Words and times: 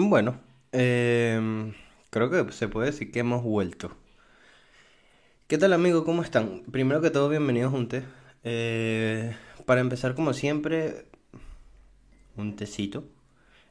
Bueno, 0.00 0.38
em, 0.70 1.74
creo 2.10 2.30
que 2.30 2.52
se 2.52 2.68
puede 2.68 2.86
decir 2.92 3.10
que 3.10 3.18
hemos 3.18 3.42
vuelto. 3.42 3.90
¿Qué 5.48 5.58
tal 5.58 5.72
amigos? 5.72 6.04
¿Cómo 6.04 6.22
están? 6.22 6.62
Primero 6.70 7.00
que 7.00 7.10
todo, 7.10 7.28
bienvenidos 7.28 7.74
a 7.74 7.76
un 7.76 7.88
té. 7.88 8.04
Eh, 8.44 9.34
para 9.66 9.80
empezar, 9.80 10.14
como 10.14 10.34
siempre, 10.34 11.06
un 12.36 12.54
tecito. 12.54 13.04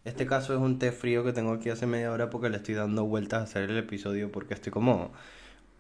Este 0.04 0.26
caso 0.26 0.54
es 0.54 0.60
un 0.60 0.80
té 0.80 0.92
frío 0.92 1.24
que 1.24 1.32
tengo 1.32 1.54
aquí 1.54 1.70
hace 1.70 1.86
media 1.88 2.12
hora 2.12 2.30
porque 2.30 2.50
le 2.50 2.58
estoy 2.58 2.76
dando 2.76 3.06
vueltas 3.06 3.40
a 3.40 3.44
hacer 3.44 3.70
el 3.72 3.78
episodio 3.78 4.30
porque 4.30 4.54
estoy 4.54 4.74
como 4.74 5.14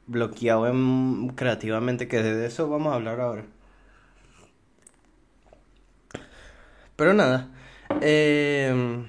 bloqueado 0.07 0.67
en, 0.67 1.27
creativamente, 1.35 2.07
que 2.07 2.23
de 2.23 2.45
eso 2.45 2.69
vamos 2.69 2.93
a 2.93 2.95
hablar 2.95 3.19
ahora. 3.19 3.43
Pero 6.95 7.13
nada, 7.13 7.49
eh, 8.01 9.05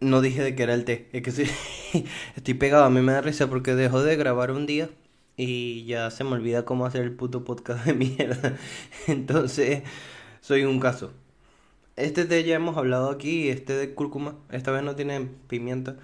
no 0.00 0.20
dije 0.20 0.42
de 0.42 0.54
que 0.54 0.62
era 0.62 0.74
el 0.74 0.84
té, 0.84 1.08
es 1.12 1.22
que 1.22 1.30
sí, 1.30 1.44
estoy 2.36 2.54
pegado, 2.54 2.84
a 2.84 2.90
mí 2.90 3.00
me 3.00 3.12
da 3.12 3.20
risa 3.20 3.48
porque 3.48 3.74
dejo 3.74 4.02
de 4.02 4.16
grabar 4.16 4.50
un 4.50 4.66
día 4.66 4.90
y 5.36 5.84
ya 5.86 6.10
se 6.10 6.24
me 6.24 6.32
olvida 6.32 6.64
cómo 6.64 6.86
hacer 6.86 7.02
el 7.02 7.12
puto 7.12 7.44
podcast 7.44 7.84
de 7.86 7.94
mierda. 7.94 8.56
Entonces, 9.06 9.82
soy 10.40 10.64
un 10.64 10.80
caso. 10.80 11.12
Este 11.96 12.24
té 12.24 12.44
ya 12.44 12.56
hemos 12.56 12.76
hablado 12.76 13.10
aquí, 13.10 13.48
este 13.48 13.74
de 13.74 13.94
cúrcuma, 13.94 14.36
esta 14.50 14.70
vez 14.70 14.82
no 14.82 14.96
tiene 14.96 15.28
pimienta 15.48 15.96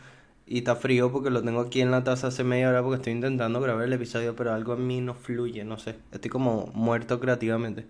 y 0.46 0.58
está 0.58 0.76
frío 0.76 1.10
porque 1.12 1.30
lo 1.30 1.42
tengo 1.42 1.60
aquí 1.60 1.80
en 1.80 1.90
la 1.90 2.04
taza 2.04 2.28
hace 2.28 2.44
media 2.44 2.68
hora 2.68 2.82
porque 2.82 2.96
estoy 2.96 3.12
intentando 3.14 3.60
grabar 3.60 3.84
el 3.84 3.92
episodio, 3.92 4.36
pero 4.36 4.52
algo 4.52 4.74
en 4.74 4.86
mí 4.86 5.00
no 5.00 5.14
fluye, 5.14 5.64
no 5.64 5.78
sé, 5.78 5.96
estoy 6.12 6.30
como 6.30 6.66
muerto 6.74 7.20
creativamente. 7.20 7.86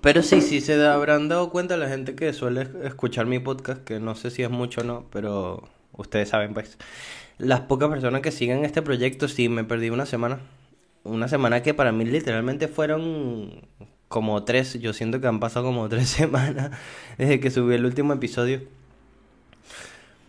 Pero 0.00 0.22
sí, 0.22 0.40
sí 0.40 0.60
se 0.60 0.84
habrán 0.86 1.28
dado 1.28 1.50
cuenta 1.50 1.76
la 1.76 1.88
gente 1.88 2.14
que 2.14 2.32
suele 2.32 2.68
escuchar 2.84 3.26
mi 3.26 3.38
podcast, 3.38 3.82
que 3.82 4.00
no 4.00 4.14
sé 4.14 4.30
si 4.30 4.42
es 4.42 4.50
mucho 4.50 4.82
o 4.82 4.84
no, 4.84 5.06
pero 5.10 5.68
ustedes 5.92 6.28
saben 6.28 6.54
pues. 6.54 6.78
Las 7.38 7.60
pocas 7.60 7.88
personas 7.88 8.20
que 8.20 8.30
siguen 8.30 8.64
este 8.64 8.82
proyecto, 8.82 9.26
sí, 9.28 9.48
me 9.48 9.64
perdí 9.64 9.90
una 9.90 10.06
semana. 10.06 10.40
Una 11.02 11.28
semana 11.28 11.62
que 11.62 11.74
para 11.74 11.92
mí 11.92 12.04
literalmente 12.04 12.68
fueron 12.68 13.62
como 14.08 14.44
tres, 14.44 14.78
yo 14.80 14.92
siento 14.92 15.20
que 15.20 15.26
han 15.28 15.40
pasado 15.40 15.66
como 15.66 15.88
tres 15.88 16.08
semanas 16.08 16.70
desde 17.16 17.40
que 17.40 17.50
subí 17.50 17.74
el 17.74 17.86
último 17.86 18.12
episodio. 18.12 18.62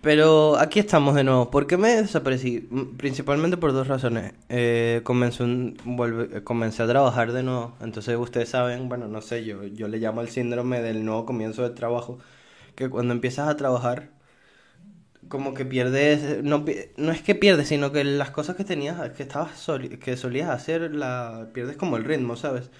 Pero 0.02 0.58
aquí 0.58 0.80
estamos 0.80 1.14
de 1.16 1.24
nuevo. 1.24 1.52
¿Por 1.52 1.68
qué 1.68 1.78
me 1.78 1.90
desaparecí? 1.90 2.68
Principalmente 2.98 3.58
por 3.58 3.72
dos 3.72 3.88
razones. 3.88 4.34
Eh, 4.50 5.02
comencé, 5.04 5.44
un, 5.44 5.78
vuelve, 5.86 6.44
comencé 6.44 6.82
a 6.82 6.88
trabajar 6.88 7.32
de 7.34 7.44
nuevo. 7.44 7.76
Entonces 7.82 8.18
ustedes 8.18 8.50
saben, 8.50 8.90
bueno, 8.90 9.08
no 9.08 9.22
sé, 9.22 9.46
yo, 9.46 9.64
yo 9.66 9.88
le 9.88 10.00
llamo 10.00 10.22
el 10.22 10.30
síndrome 10.30 10.82
del 10.82 11.06
nuevo 11.06 11.26
comienzo 11.26 11.62
del 11.64 11.76
trabajo. 11.76 12.18
Que 12.76 12.90
cuando 12.90 13.14
empiezas 13.14 13.48
a 13.48 13.58
trabajar, 13.58 14.10
como 15.28 15.54
que 15.54 15.66
pierdes, 15.66 16.44
no, 16.44 16.66
no 16.98 17.12
es 17.12 17.22
que 17.22 17.36
pierdes, 17.36 17.68
sino 17.68 17.92
que 17.92 18.04
las 18.04 18.32
cosas 18.32 18.56
que 18.56 18.64
tenías, 18.66 19.12
que, 19.12 19.24
estabas 19.24 19.52
que 20.04 20.18
solías 20.18 20.50
hacer, 20.50 20.94
la, 20.96 21.50
pierdes 21.54 21.78
como 21.78 21.98
el 21.98 22.06
ritmo, 22.06 22.36
¿sabes? 22.36 22.72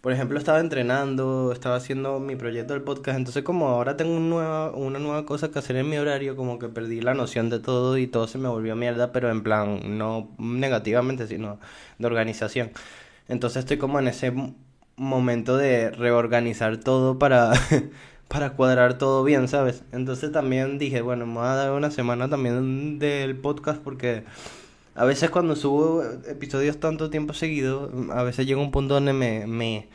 Por 0.00 0.12
ejemplo, 0.12 0.38
estaba 0.38 0.60
entrenando, 0.60 1.52
estaba 1.52 1.76
haciendo 1.76 2.20
mi 2.20 2.36
proyecto 2.36 2.72
del 2.74 2.82
podcast, 2.82 3.18
entonces 3.18 3.42
como 3.42 3.68
ahora 3.68 3.96
tengo 3.96 4.12
una 4.16 4.28
nueva, 4.28 4.70
una 4.70 4.98
nueva 5.00 5.26
cosa 5.26 5.50
que 5.50 5.58
hacer 5.58 5.76
en 5.76 5.88
mi 5.88 5.98
horario, 5.98 6.36
como 6.36 6.58
que 6.58 6.68
perdí 6.68 7.00
la 7.00 7.14
noción 7.14 7.50
de 7.50 7.58
todo 7.58 7.98
y 7.98 8.06
todo 8.06 8.28
se 8.28 8.38
me 8.38 8.48
volvió 8.48 8.76
mierda, 8.76 9.12
pero 9.12 9.30
en 9.30 9.42
plan, 9.42 9.98
no 9.98 10.30
negativamente, 10.38 11.26
sino 11.26 11.58
de 11.98 12.06
organización. 12.06 12.70
Entonces 13.28 13.60
estoy 13.60 13.78
como 13.78 13.98
en 13.98 14.08
ese 14.08 14.32
momento 14.96 15.56
de 15.56 15.90
reorganizar 15.90 16.78
todo 16.78 17.18
para, 17.18 17.52
para 18.28 18.50
cuadrar 18.50 18.98
todo 18.98 19.24
bien, 19.24 19.48
¿sabes? 19.48 19.84
Entonces 19.92 20.32
también 20.32 20.78
dije, 20.78 21.00
bueno, 21.02 21.26
me 21.26 21.34
voy 21.34 21.46
a 21.46 21.54
dar 21.54 21.72
una 21.72 21.90
semana 21.90 22.28
también 22.28 22.98
del 22.98 23.36
podcast 23.36 23.80
porque 23.82 24.24
a 24.98 25.04
veces 25.04 25.30
cuando 25.30 25.54
subo 25.54 26.02
episodios 26.26 26.78
tanto 26.80 27.08
tiempo 27.08 27.32
seguido, 27.32 27.90
a 28.12 28.24
veces 28.24 28.46
llega 28.46 28.60
un 28.60 28.72
punto 28.72 28.94
donde 28.94 29.12
me, 29.12 29.46
me, 29.46 29.86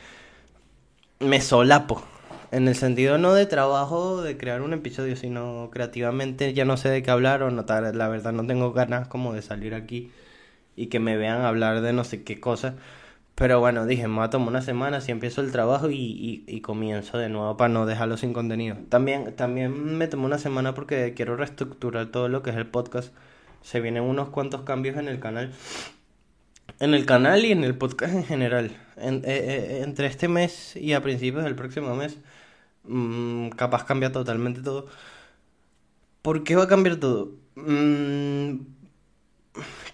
me 1.20 1.42
solapo. 1.42 2.02
En 2.50 2.68
el 2.68 2.74
sentido 2.74 3.18
no 3.18 3.34
de 3.34 3.44
trabajo 3.44 4.22
de 4.22 4.38
crear 4.38 4.62
un 4.62 4.72
episodio, 4.72 5.16
sino 5.16 5.68
creativamente 5.70 6.54
ya 6.54 6.64
no 6.64 6.78
sé 6.78 6.88
de 6.88 7.02
qué 7.02 7.10
hablar 7.10 7.42
o 7.42 7.50
notar, 7.50 7.94
la 7.94 8.08
verdad 8.08 8.32
no 8.32 8.46
tengo 8.46 8.72
ganas 8.72 9.06
como 9.08 9.34
de 9.34 9.42
salir 9.42 9.74
aquí 9.74 10.10
y 10.74 10.86
que 10.86 11.00
me 11.00 11.16
vean 11.18 11.42
hablar 11.42 11.82
de 11.82 11.92
no 11.92 12.04
sé 12.04 12.24
qué 12.24 12.40
cosa. 12.40 12.74
Pero 13.34 13.60
bueno, 13.60 13.84
dije, 13.84 14.08
me 14.08 14.16
voy 14.16 14.24
a 14.24 14.30
tomar 14.30 14.48
una 14.48 14.62
semana 14.62 15.00
si 15.02 15.12
empiezo 15.12 15.42
el 15.42 15.52
trabajo 15.52 15.90
y, 15.90 15.96
y, 15.96 16.44
y, 16.46 16.60
comienzo 16.60 17.18
de 17.18 17.28
nuevo 17.28 17.56
para 17.56 17.68
no 17.72 17.84
dejarlo 17.84 18.16
sin 18.16 18.32
contenido. 18.32 18.76
También, 18.88 19.34
también 19.36 19.98
me 19.98 20.06
tomé 20.06 20.26
una 20.26 20.38
semana 20.38 20.74
porque 20.74 21.12
quiero 21.14 21.36
reestructurar 21.36 22.06
todo 22.06 22.28
lo 22.28 22.42
que 22.42 22.50
es 22.50 22.56
el 22.56 22.66
podcast 22.66 23.12
se 23.64 23.80
vienen 23.80 24.02
unos 24.04 24.28
cuantos 24.28 24.62
cambios 24.62 24.98
en 24.98 25.08
el 25.08 25.18
canal. 25.18 25.52
En 26.80 26.92
el 26.94 27.06
canal 27.06 27.44
y 27.46 27.52
en 27.52 27.64
el 27.64 27.76
podcast 27.76 28.14
en 28.14 28.24
general. 28.24 28.66
Eh, 28.98 29.20
eh, 29.24 29.80
entre 29.82 30.06
este 30.06 30.28
mes 30.28 30.76
y 30.76 30.92
a 30.92 31.02
principios 31.02 31.44
del 31.44 31.54
próximo 31.56 31.96
mes, 31.96 32.18
mmm, 32.84 33.48
capaz 33.50 33.84
cambia 33.86 34.12
totalmente 34.12 34.60
todo. 34.60 34.86
¿Por 36.22 36.44
qué 36.44 36.56
va 36.56 36.64
a 36.64 36.68
cambiar 36.68 36.96
todo? 36.96 37.32
Mmm, 37.56 38.56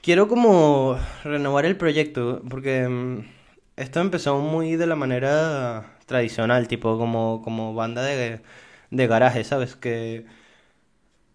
quiero 0.03 0.29
como 0.29 0.99
renovar 1.25 1.65
el 1.65 1.77
proyecto, 1.77 2.43
porque 2.51 2.89
mm, 2.89 3.21
esto 3.77 4.01
empezó 4.01 4.39
muy 4.41 4.77
de 4.77 4.87
la 4.87 4.97
manera 4.97 5.97
tradicional, 6.07 6.67
tipo 6.69 6.99
como, 6.99 7.41
como 7.43 7.75
banda 7.75 8.03
de, 8.03 8.41
de 8.91 9.07
garaje, 9.07 9.45
¿sabes? 9.45 9.77
Que 9.77 10.27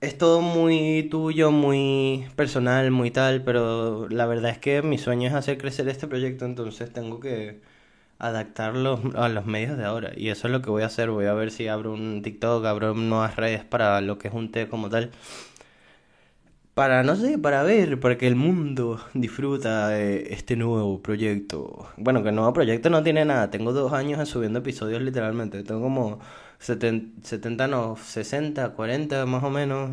es 0.01 0.17
todo 0.17 0.41
muy 0.41 1.07
tuyo, 1.09 1.51
muy 1.51 2.27
personal, 2.35 2.91
muy 2.91 3.11
tal, 3.11 3.43
pero 3.43 4.07
la 4.09 4.25
verdad 4.25 4.51
es 4.51 4.59
que 4.59 4.81
mi 4.81 4.97
sueño 4.97 5.27
es 5.27 5.33
hacer 5.33 5.57
crecer 5.57 5.87
este 5.89 6.07
proyecto, 6.07 6.45
entonces 6.45 6.91
tengo 6.93 7.19
que 7.19 7.61
adaptarlo 8.19 9.01
a 9.15 9.29
los 9.29 9.45
medios 9.45 9.77
de 9.77 9.85
ahora. 9.85 10.11
Y 10.15 10.29
eso 10.29 10.47
es 10.47 10.51
lo 10.53 10.61
que 10.61 10.69
voy 10.69 10.83
a 10.83 10.87
hacer. 10.87 11.09
Voy 11.09 11.25
a 11.25 11.33
ver 11.33 11.51
si 11.51 11.67
abro 11.67 11.93
un 11.93 12.21
TikTok, 12.21 12.65
abro 12.65 12.93
nuevas 12.93 13.35
redes 13.35 13.63
para 13.65 14.01
lo 14.01 14.17
que 14.17 14.27
es 14.29 14.33
un 14.33 14.51
té 14.51 14.67
como 14.67 14.89
tal. 14.89 15.11
Para, 16.73 17.03
no 17.03 17.15
sé, 17.15 17.37
para 17.37 17.63
ver, 17.63 17.99
para 18.01 18.17
que 18.17 18.27
el 18.27 18.35
mundo 18.35 18.99
disfruta 19.13 19.87
de 19.89 20.33
este 20.33 20.57
nuevo 20.57 21.01
proyecto. 21.01 21.87
Bueno, 21.95 22.21
que 22.21 22.29
el 22.29 22.35
nuevo 22.35 22.51
proyecto 22.51 22.89
no 22.89 23.01
tiene 23.01 23.23
nada. 23.23 23.49
Tengo 23.49 23.71
dos 23.71 23.93
años 23.93 24.27
subiendo 24.27 24.59
episodios 24.59 25.01
literalmente. 25.01 25.63
Tengo 25.63 25.81
como 25.81 26.19
70, 26.59 27.67
no, 27.67 27.95
60, 27.97 28.69
40 28.73 29.25
más 29.25 29.43
o 29.43 29.49
menos. 29.49 29.89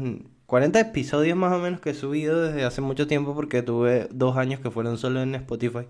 40 0.46 0.80
episodios 0.80 1.36
más 1.36 1.52
o 1.52 1.58
menos 1.58 1.80
que 1.80 1.90
he 1.90 1.94
subido 1.94 2.42
desde 2.42 2.64
hace 2.64 2.80
mucho 2.82 3.06
tiempo 3.06 3.34
porque 3.34 3.62
tuve 3.62 4.08
dos 4.10 4.36
años 4.36 4.60
que 4.60 4.70
fueron 4.70 4.98
solo 4.98 5.22
en 5.22 5.34
Spotify. 5.34 5.86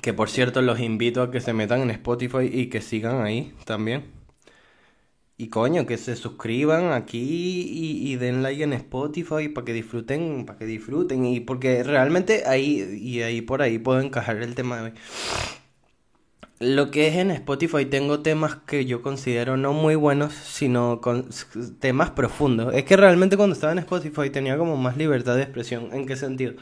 Que 0.00 0.12
por 0.12 0.28
cierto 0.28 0.60
los 0.62 0.80
invito 0.80 1.22
a 1.22 1.30
que 1.30 1.40
se 1.40 1.52
metan 1.52 1.82
en 1.82 1.90
Spotify 1.90 2.50
y 2.52 2.66
que 2.68 2.80
sigan 2.80 3.22
ahí 3.22 3.54
también. 3.64 4.22
Y 5.36 5.48
coño, 5.48 5.86
que 5.86 5.98
se 5.98 6.14
suscriban 6.14 6.92
aquí 6.92 7.66
y, 8.08 8.16
den 8.16 8.42
like 8.42 8.62
en 8.62 8.72
Spotify 8.74 9.48
para 9.48 9.64
que 9.64 9.72
disfruten, 9.72 10.46
para 10.46 10.58
que 10.58 10.66
disfruten. 10.66 11.24
Y 11.26 11.40
porque 11.40 11.82
realmente 11.82 12.44
ahí 12.46 12.98
y 13.00 13.22
ahí 13.22 13.40
por 13.40 13.62
ahí 13.62 13.78
puedo 13.78 14.00
encajar 14.00 14.36
el 14.36 14.54
tema 14.54 14.76
de 14.76 14.82
hoy. 14.82 14.92
Lo 16.62 16.92
que 16.92 17.08
es 17.08 17.16
en 17.16 17.32
Spotify 17.32 17.86
tengo 17.86 18.20
temas 18.20 18.54
que 18.54 18.84
yo 18.84 19.02
considero 19.02 19.56
no 19.56 19.72
muy 19.72 19.96
buenos, 19.96 20.32
sino 20.32 21.00
con 21.00 21.28
temas 21.80 22.10
profundos. 22.10 22.72
Es 22.72 22.84
que 22.84 22.96
realmente 22.96 23.36
cuando 23.36 23.54
estaba 23.54 23.72
en 23.72 23.80
Spotify 23.80 24.30
tenía 24.30 24.56
como 24.56 24.76
más 24.76 24.96
libertad 24.96 25.34
de 25.34 25.42
expresión. 25.42 25.88
¿En 25.92 26.06
qué 26.06 26.14
sentido? 26.14 26.52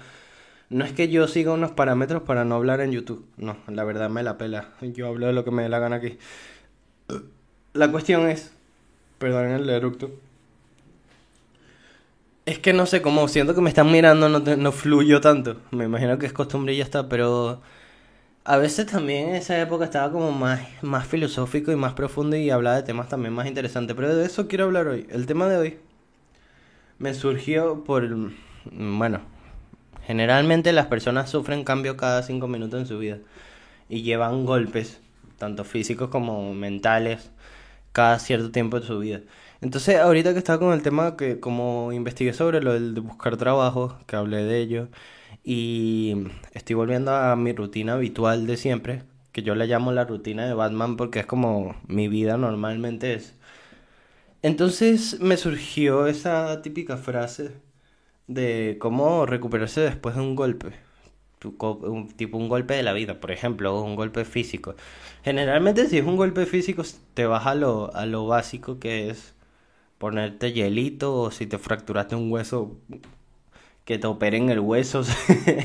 No 0.71 0.87
es 0.87 0.93
que 0.93 1.11
yo 1.11 1.29
siga 1.29 1.53
unos 1.53 1.73
parámetros 1.73 2.23
para 2.23 2.47
no 2.47 2.55
hablar 2.55 2.81
en 2.81 2.93
YouTube. 2.93 3.27
No, 3.37 3.59
la 3.69 3.85
verdad 3.85 4.09
me 4.09 4.23
la 4.23 4.39
pela. 4.39 4.71
Yo 4.81 5.07
hablo 5.07 5.27
de 5.27 5.35
lo 5.35 5.45
que 5.45 5.51
me 5.51 5.65
dé 5.65 5.69
la 5.69 5.81
gana 5.81 5.97
aquí. 5.97 6.17
La 7.75 7.91
cuestión 7.91 8.27
es, 8.27 8.53
perdonen 9.19 9.53
el 9.53 9.69
eructo. 9.69 10.11
Es 12.47 12.59
que 12.59 12.73
no 12.73 12.87
sé 12.87 13.03
cómo, 13.03 13.29
siento 13.29 13.55
que 13.55 13.61
me 13.61 13.69
están 13.69 13.93
mirando, 13.93 14.31
no, 14.31 14.39
no 14.39 14.73
fluyo 14.73 15.21
tanto. 15.21 15.59
Me 15.73 15.85
imagino 15.85 16.19
que 16.19 16.25
es 16.25 16.33
costumbre 16.33 16.73
y 16.73 16.79
ya 16.79 16.85
está, 16.85 17.07
pero 17.11 17.61
a 18.45 18.57
veces 18.57 18.87
también 18.87 19.31
en 19.31 19.35
esa 19.37 19.61
época 19.61 19.85
estaba 19.85 20.11
como 20.13 20.33
más, 20.33 20.61
más 20.83 21.07
filosófico 21.07 21.73
y 21.73 21.77
más 21.77 21.93
profundo 21.95 22.37
y 22.37 22.51
hablaba 22.51 22.77
de 22.77 22.83
temas 22.83 23.09
también 23.09 23.35
más 23.35 23.47
interesantes. 23.47 23.95
Pero 23.97 24.15
de 24.15 24.27
eso 24.27 24.49
quiero 24.49 24.65
hablar 24.65 24.89
hoy. 24.89 25.07
El 25.11 25.27
tema 25.27 25.49
de 25.49 25.57
hoy 25.57 25.79
me 26.99 27.15
surgió 27.15 27.85
por... 27.85 28.09
Bueno, 28.73 29.21
generalmente 30.07 30.73
las 30.73 30.87
personas 30.87 31.31
sufren 31.31 31.65
cambio 31.65 31.97
cada 31.97 32.23
cinco 32.23 32.49
minutos 32.49 32.81
en 32.81 32.87
su 32.87 32.99
vida 32.99 33.19
y 33.89 34.03
llevan 34.03 34.47
golpes, 34.47 35.01
tanto 35.39 35.65
físicos 35.65 36.11
como 36.11 36.55
mentales, 36.55 37.31
cada 37.93 38.19
cierto 38.19 38.51
tiempo 38.51 38.81
de 38.81 38.87
su 38.87 38.99
vida. 38.99 39.21
Entonces, 39.61 39.97
ahorita 39.99 40.33
que 40.33 40.39
estaba 40.39 40.59
con 40.59 40.73
el 40.73 40.83
tema 40.83 41.17
que 41.17 41.41
como 41.41 41.93
investigué 41.93 42.33
sobre 42.33 42.63
lo 42.63 42.79
de 42.79 43.01
buscar 43.01 43.37
trabajo, 43.37 43.99
que 44.07 44.17
hablé 44.17 44.45
de 44.45 44.59
ello, 44.61 44.89
y 45.45 46.15
estoy 46.53 46.77
volviendo 46.77 47.15
a 47.15 47.37
mi 47.37 47.53
rutina 47.53 47.95
habitual 47.95 48.47
de 48.47 48.57
siempre, 48.57 49.03
que 49.33 49.43
yo 49.43 49.55
le 49.55 49.67
llamo 49.67 49.93
la 49.93 50.05
rutina 50.05 50.47
de 50.47 50.55
Batman 50.55 50.97
porque 50.97 51.21
es 51.21 51.27
como 51.27 51.77
mi 51.87 52.09
vida 52.09 52.37
normalmente 52.37 53.15
es. 53.15 53.35
Entonces 54.43 55.21
me 55.21 55.37
surgió 55.37 56.07
esa 56.07 56.63
típica 56.63 56.97
frase 56.97 57.53
de 58.27 58.79
cómo 58.81 59.27
recuperarse 59.27 59.83
después 59.83 60.15
de 60.17 60.23
un 60.23 60.37
golpe. 60.37 60.73
Tipo 62.17 62.37
un 62.39 62.49
golpe 62.49 62.75
de 62.75 62.83
la 62.83 62.93
vida, 62.93 63.19
por 63.21 63.31
ejemplo, 63.31 63.83
un 63.83 63.97
golpe 63.97 64.25
físico. 64.25 64.75
Generalmente 65.25 65.87
si 65.89 65.99
es 65.99 66.05
un 66.05 66.17
golpe 66.17 66.47
físico 66.47 66.83
te 67.15 67.27
vas 67.27 67.47
a 67.47 67.55
lo, 67.55 67.95
a 67.95 68.07
lo 68.07 68.27
básico 68.27 68.79
que 68.79 69.11
es 69.11 69.35
ponerte 69.99 70.53
hielito 70.53 71.15
o 71.15 71.31
si 71.31 71.47
te 71.47 71.59
fracturaste 71.59 72.17
un 72.17 72.33
hueso 72.33 72.79
que 73.85 73.99
te 73.99 74.07
operen 74.07 74.51
el 74.51 74.61
hueso. 74.61 75.03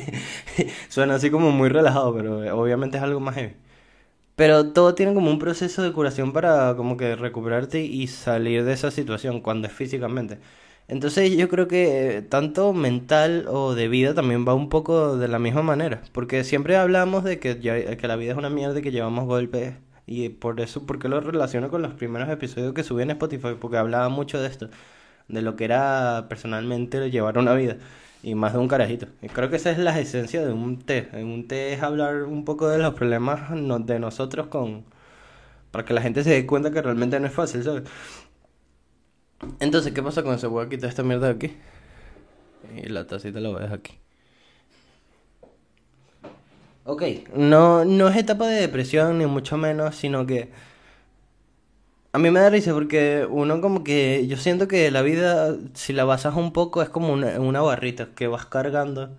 Suena 0.89 1.15
así 1.15 1.29
como 1.31 1.51
muy 1.51 1.69
relajado, 1.69 2.13
pero 2.15 2.57
obviamente 2.57 2.97
es 2.97 3.03
algo 3.03 3.19
más 3.19 3.35
heavy. 3.35 3.53
Pero 4.35 4.73
todo 4.73 4.95
tiene 4.95 5.13
como 5.13 5.31
un 5.31 5.39
proceso 5.39 5.81
de 5.83 5.93
curación 5.93 6.33
para 6.33 6.75
como 6.75 6.97
que 6.97 7.15
recuperarte 7.15 7.83
y 7.83 8.07
salir 8.07 8.65
de 8.65 8.73
esa 8.73 8.91
situación 8.91 9.41
cuando 9.41 9.67
es 9.67 9.73
físicamente. 9.73 10.39
Entonces 10.87 11.35
yo 11.37 11.49
creo 11.49 11.67
que 11.67 12.25
tanto 12.29 12.73
mental 12.73 13.45
o 13.49 13.73
de 13.75 13.87
vida 13.87 14.13
también 14.13 14.47
va 14.47 14.53
un 14.53 14.69
poco 14.69 15.17
de 15.17 15.27
la 15.27 15.39
misma 15.39 15.63
manera. 15.63 16.01
Porque 16.13 16.43
siempre 16.43 16.77
hablamos 16.77 17.23
de 17.23 17.39
que, 17.39 17.59
que 17.59 18.07
la 18.07 18.15
vida 18.17 18.33
es 18.33 18.37
una 18.37 18.49
mierda 18.49 18.79
y 18.79 18.81
que 18.81 18.91
llevamos 18.91 19.25
golpes 19.25 19.75
y 20.07 20.29
por 20.29 20.59
eso, 20.61 20.85
porque 20.85 21.09
lo 21.09 21.19
relaciono 21.19 21.69
con 21.69 21.81
los 21.81 21.93
primeros 21.93 22.29
episodios 22.29 22.73
que 22.73 22.83
subí 22.83 23.03
en 23.03 23.11
Spotify, 23.11 23.55
porque 23.59 23.77
hablaba 23.77 24.09
mucho 24.09 24.39
de 24.41 24.47
esto, 24.47 24.69
de 25.27 25.41
lo 25.41 25.55
que 25.55 25.65
era 25.65 26.25
personalmente 26.29 27.09
llevar 27.11 27.37
una 27.37 27.53
vida, 27.53 27.77
y 28.23 28.35
más 28.35 28.53
de 28.53 28.59
un 28.59 28.67
carajito. 28.67 29.07
Y 29.21 29.27
creo 29.29 29.49
que 29.49 29.57
esa 29.57 29.71
es 29.71 29.77
la 29.77 29.99
esencia 29.99 30.45
de 30.45 30.53
un 30.53 30.79
té. 30.79 31.09
Un 31.13 31.47
té 31.47 31.73
es 31.73 31.83
hablar 31.83 32.23
un 32.23 32.45
poco 32.45 32.67
de 32.67 32.79
los 32.79 32.93
problemas 32.95 33.49
de 33.85 33.99
nosotros 33.99 34.47
con... 34.47 34.85
para 35.71 35.85
que 35.85 35.93
la 35.93 36.01
gente 36.01 36.23
se 36.23 36.31
dé 36.31 36.45
cuenta 36.45 36.71
que 36.71 36.81
realmente 36.81 37.19
no 37.19 37.27
es 37.27 37.33
fácil, 37.33 37.63
¿sabes? 37.63 37.83
Entonces, 39.59 39.93
¿qué 39.93 40.01
pasa 40.01 40.23
con 40.23 40.33
eso? 40.35 40.49
Voy 40.49 40.65
a 40.65 40.69
quitar 40.69 40.89
esta 40.89 41.03
mierda 41.03 41.27
de 41.27 41.33
aquí. 41.33 41.57
Y 42.75 42.89
la 42.89 43.05
tacita 43.05 43.39
la 43.39 43.49
voy 43.49 43.59
a 43.59 43.61
dejar 43.61 43.79
aquí. 43.79 43.99
Ok, 46.87 47.03
no, 47.35 47.83
no 47.83 48.09
es 48.09 48.17
etapa 48.17 48.47
de 48.47 48.61
depresión, 48.61 49.17
ni 49.17 49.25
mucho 49.25 49.57
menos, 49.57 49.95
sino 49.95 50.25
que 50.25 50.51
a 52.15 52.17
mí 52.17 52.31
me 52.31 52.39
da 52.39 52.49
risa 52.49 52.73
porque 52.73 53.27
uno 53.29 53.59
como 53.61 53.83
que 53.83 54.25
yo 54.27 54.37
siento 54.37 54.67
que 54.69 54.89
la 54.91 55.01
vida, 55.01 55.55
si 55.73 55.93
la 55.93 56.05
basas 56.05 56.35
un 56.35 56.53
poco, 56.53 56.81
es 56.81 56.89
como 56.89 57.11
una, 57.13 57.39
una 57.41 57.61
barrita 57.61 58.07
que 58.15 58.27
vas 58.27 58.45
cargando 58.45 59.11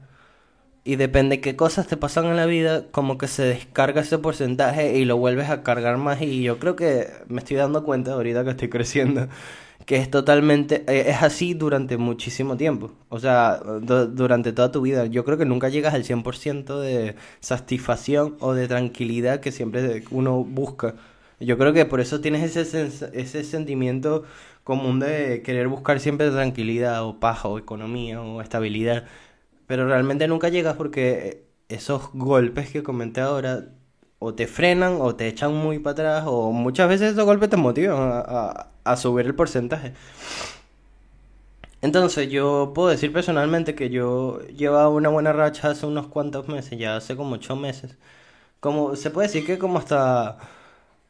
y 0.84 0.96
depende 0.96 1.36
de 1.36 1.40
qué 1.42 1.56
cosas 1.56 1.86
te 1.88 1.96
pasan 1.98 2.26
en 2.26 2.36
la 2.36 2.46
vida, 2.46 2.86
como 2.92 3.18
que 3.18 3.28
se 3.28 3.42
descarga 3.44 4.02
ese 4.02 4.18
porcentaje 4.18 4.96
y 4.98 5.04
lo 5.04 5.18
vuelves 5.18 5.50
a 5.50 5.62
cargar 5.62 5.98
más 5.98 6.22
y 6.22 6.42
yo 6.42 6.58
creo 6.58 6.76
que 6.76 7.08
me 7.28 7.40
estoy 7.40 7.56
dando 7.58 7.84
cuenta 7.84 8.12
ahorita 8.14 8.44
que 8.44 8.50
estoy 8.50 8.68
creciendo 8.76 9.28
que 9.86 9.96
es 9.96 10.10
totalmente, 10.10 10.84
eh, 10.88 11.10
es 11.10 11.22
así 11.22 11.54
durante 11.54 11.96
muchísimo 11.96 12.56
tiempo, 12.56 12.92
o 13.08 13.20
sea, 13.20 13.58
durante 13.58 14.52
toda 14.52 14.72
tu 14.72 14.80
vida. 14.82 15.06
Yo 15.06 15.24
creo 15.24 15.38
que 15.38 15.44
nunca 15.44 15.68
llegas 15.68 15.94
al 15.94 16.04
100% 16.04 16.80
de 16.80 17.14
satisfacción 17.40 18.36
o 18.40 18.54
de 18.54 18.68
tranquilidad 18.68 19.40
que 19.40 19.52
siempre 19.52 20.02
uno 20.10 20.42
busca. 20.44 20.96
Yo 21.40 21.58
creo 21.58 21.72
que 21.72 21.84
por 21.84 22.00
eso 22.00 22.20
tienes 22.20 22.56
ese, 22.56 22.86
ese 23.12 23.44
sentimiento 23.44 24.24
común 24.64 25.00
de 25.00 25.42
querer 25.42 25.68
buscar 25.68 26.00
siempre 26.00 26.30
tranquilidad 26.30 27.04
o 27.04 27.20
paz 27.20 27.44
o 27.44 27.58
economía 27.58 28.20
o 28.22 28.40
estabilidad, 28.40 29.04
pero 29.66 29.86
realmente 29.86 30.28
nunca 30.28 30.48
llegas 30.48 30.76
porque 30.76 31.44
esos 31.68 32.10
golpes 32.14 32.70
que 32.70 32.82
comenté 32.82 33.20
ahora 33.20 33.66
o 34.18 34.34
te 34.34 34.46
frenan 34.46 34.98
o 35.00 35.14
te 35.16 35.28
echan 35.28 35.54
muy 35.54 35.78
para 35.78 35.92
atrás 35.92 36.24
o 36.26 36.52
muchas 36.52 36.88
veces 36.88 37.12
esos 37.12 37.24
golpes 37.24 37.50
te 37.50 37.56
motivan 37.56 37.98
a, 38.12 38.68
a, 38.84 38.96
subir 38.96 39.26
el 39.26 39.34
porcentaje. 39.34 39.92
Entonces 41.82 42.28
yo 42.30 42.72
puedo 42.74 42.88
decir 42.88 43.12
personalmente 43.12 43.74
que 43.74 43.90
yo 43.90 44.40
llevaba 44.48 44.88
una 44.88 45.08
buena 45.10 45.32
racha 45.32 45.70
hace 45.70 45.86
unos 45.86 46.06
cuantos 46.08 46.48
meses, 46.48 46.78
ya 46.78 46.96
hace 46.96 47.16
como 47.16 47.34
ocho 47.36 47.56
meses. 47.56 47.96
Como 48.60 48.96
se 48.96 49.10
puede 49.10 49.28
decir 49.28 49.46
que 49.46 49.58
como 49.58 49.78
hasta 49.78 50.38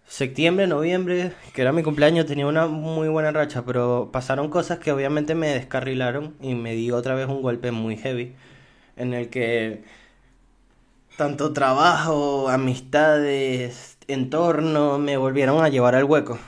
septiembre, 0.06 0.66
noviembre, 0.66 1.32
que 1.54 1.62
era 1.62 1.72
mi 1.72 1.82
cumpleaños, 1.82 2.26
tenía 2.26 2.46
una 2.46 2.66
muy 2.66 3.08
buena 3.08 3.32
racha, 3.32 3.64
pero 3.64 4.10
pasaron 4.12 4.50
cosas 4.50 4.78
que 4.78 4.92
obviamente 4.92 5.34
me 5.34 5.48
descarrilaron 5.48 6.36
y 6.40 6.54
me 6.54 6.74
di 6.74 6.90
otra 6.90 7.14
vez 7.14 7.28
un 7.28 7.42
golpe 7.42 7.72
muy 7.72 7.96
heavy 7.96 8.34
en 8.96 9.14
el 9.14 9.30
que 9.30 9.84
tanto 11.16 11.52
trabajo, 11.52 12.48
amistades, 12.48 13.98
entorno 14.08 14.98
me 14.98 15.16
volvieron 15.16 15.62
a 15.64 15.68
llevar 15.68 15.94
al 15.94 16.04
hueco. 16.04 16.38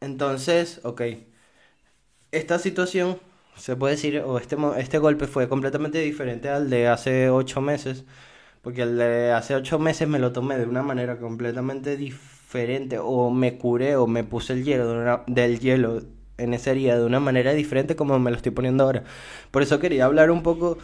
Entonces, 0.00 0.80
ok, 0.84 1.02
esta 2.32 2.58
situación, 2.58 3.18
se 3.56 3.76
puede 3.76 3.94
decir, 3.94 4.18
o 4.20 4.38
este, 4.38 4.56
este 4.78 4.98
golpe 4.98 5.26
fue 5.26 5.48
completamente 5.48 5.98
diferente 6.00 6.48
al 6.48 6.70
de 6.70 6.88
hace 6.88 7.30
ocho 7.30 7.60
meses, 7.60 8.04
porque 8.62 8.82
el 8.82 8.96
de 8.98 9.32
hace 9.32 9.54
ocho 9.54 9.78
meses 9.78 10.08
me 10.08 10.18
lo 10.18 10.32
tomé 10.32 10.58
de 10.58 10.66
una 10.66 10.82
manera 10.82 11.18
completamente 11.18 11.96
diferente, 11.96 12.39
o 13.02 13.30
me 13.30 13.58
curé, 13.58 13.96
o 13.96 14.06
me 14.06 14.24
puse 14.24 14.52
el 14.54 14.64
hielo 14.64 15.22
del 15.26 15.60
hielo 15.60 16.02
en 16.38 16.54
esa 16.54 16.70
herida 16.72 16.98
de 16.98 17.04
una 17.04 17.20
manera 17.20 17.52
diferente 17.52 17.96
como 17.96 18.18
me 18.18 18.30
lo 18.30 18.36
estoy 18.36 18.52
poniendo 18.52 18.84
ahora. 18.84 19.04
Por 19.50 19.62
eso 19.62 19.78
quería 19.78 20.06
hablar 20.06 20.30
un 20.30 20.42
poco 20.42 20.78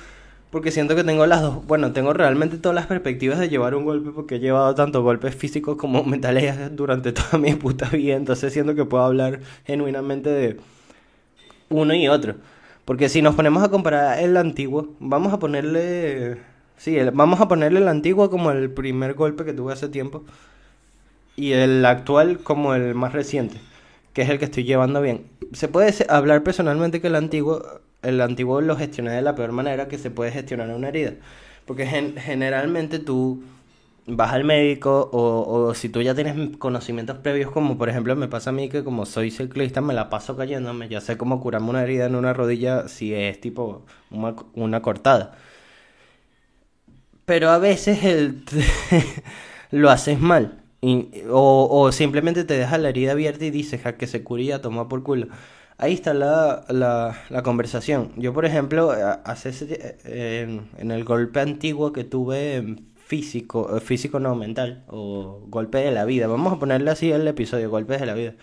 porque 0.50 0.70
siento 0.70 0.94
que 0.94 1.04
tengo 1.04 1.26
las 1.26 1.42
dos, 1.42 1.66
bueno, 1.66 1.92
tengo 1.92 2.12
realmente 2.12 2.56
todas 2.58 2.74
las 2.74 2.86
perspectivas 2.86 3.38
de 3.38 3.48
llevar 3.48 3.74
un 3.74 3.84
golpe 3.84 4.10
porque 4.12 4.36
he 4.36 4.38
llevado 4.38 4.74
tanto 4.74 5.02
golpes 5.02 5.34
físicos 5.34 5.76
como 5.76 6.04
mentales 6.04 6.74
durante 6.76 7.12
toda 7.12 7.38
mi 7.38 7.54
puta 7.54 7.88
vida, 7.90 8.14
entonces 8.14 8.52
siento 8.52 8.74
que 8.74 8.84
puedo 8.84 9.04
hablar 9.04 9.40
genuinamente 9.64 10.30
de 10.30 10.56
uno 11.68 11.94
y 11.94 12.08
otro. 12.08 12.36
Porque 12.84 13.08
si 13.08 13.20
nos 13.22 13.34
ponemos 13.34 13.64
a 13.64 13.68
comparar 13.70 14.20
el 14.20 14.36
antiguo, 14.36 14.94
vamos 15.00 15.32
a 15.32 15.38
ponerle 15.40 16.38
sí, 16.76 16.96
vamos 17.12 17.40
a 17.40 17.48
ponerle 17.48 17.80
el 17.80 17.88
antiguo 17.88 18.30
como 18.30 18.52
el 18.52 18.70
primer 18.70 19.14
golpe 19.14 19.44
que 19.44 19.52
tuve 19.52 19.72
hace 19.72 19.88
tiempo 19.88 20.24
y 21.36 21.52
el 21.52 21.84
actual 21.84 22.38
como 22.38 22.74
el 22.74 22.94
más 22.94 23.12
reciente, 23.12 23.58
que 24.12 24.22
es 24.22 24.30
el 24.30 24.38
que 24.38 24.46
estoy 24.46 24.64
llevando 24.64 25.00
bien. 25.00 25.26
Se 25.52 25.68
puede 25.68 25.94
hablar 26.08 26.42
personalmente 26.42 27.00
que 27.00 27.06
el 27.08 27.14
antiguo 27.14 27.62
el 28.02 28.20
antiguo 28.20 28.60
lo 28.60 28.76
gestioné 28.76 29.10
de 29.10 29.22
la 29.22 29.34
peor 29.34 29.52
manera 29.52 29.88
que 29.88 29.98
se 29.98 30.10
puede 30.10 30.30
gestionar 30.30 30.70
una 30.70 30.88
herida. 30.88 31.14
Porque 31.66 31.86
generalmente 31.86 32.98
tú 33.00 33.42
vas 34.06 34.32
al 34.32 34.44
médico 34.44 35.10
o, 35.12 35.74
si 35.74 35.88
tú 35.88 36.00
ya 36.02 36.14
tienes 36.14 36.56
conocimientos 36.58 37.18
previos, 37.18 37.50
como 37.50 37.76
por 37.76 37.88
ejemplo 37.88 38.14
me 38.16 38.28
pasa 38.28 38.50
a 38.50 38.52
mí 38.52 38.68
que 38.68 38.84
como 38.84 39.04
soy 39.06 39.30
ciclista 39.32 39.80
me 39.80 39.94
la 39.94 40.08
paso 40.10 40.36
cayéndome, 40.36 40.88
ya 40.88 41.00
sé 41.00 41.16
cómo 41.16 41.40
curarme 41.40 41.70
una 41.70 41.82
herida 41.82 42.06
en 42.06 42.14
una 42.14 42.32
rodilla 42.32 42.88
si 42.88 43.12
es 43.14 43.40
tipo 43.40 43.84
una, 44.54 44.82
cortada. 44.82 45.36
Pero 47.24 47.50
a 47.50 47.58
veces 47.58 48.04
el 48.04 48.44
lo 49.72 49.90
haces 49.90 50.20
mal. 50.20 50.62
O, 51.30 51.90
simplemente 51.92 52.44
te 52.44 52.54
dejas 52.54 52.80
la 52.80 52.90
herida 52.90 53.12
abierta 53.12 53.44
y 53.44 53.50
dices 53.50 53.86
a 53.86 53.96
que 53.96 54.06
se 54.06 54.22
curía, 54.22 54.60
toma 54.60 54.88
por 54.88 55.02
culo. 55.02 55.28
Ahí 55.78 55.92
está 55.92 56.14
la, 56.14 56.64
la, 56.68 57.42
conversación. 57.42 58.12
Yo, 58.16 58.32
por 58.32 58.46
ejemplo, 58.46 58.92
hace 59.24 59.98
en, 60.04 60.90
el 60.90 61.04
golpe 61.04 61.40
antiguo 61.40 61.92
que 61.92 62.04
tuve 62.04 62.76
físico, 62.96 63.76
eh, 63.76 63.80
físico 63.80 64.18
no 64.18 64.34
mental, 64.34 64.84
o 64.88 65.42
golpe 65.48 65.78
de 65.78 65.92
la 65.92 66.04
vida, 66.04 66.26
vamos 66.26 66.52
a 66.52 66.58
ponerle 66.58 66.90
así 66.90 67.12
el 67.12 67.26
episodio, 67.28 67.70
golpes 67.70 68.00
de 68.00 68.06
la 68.06 68.14
vida. 68.14 68.34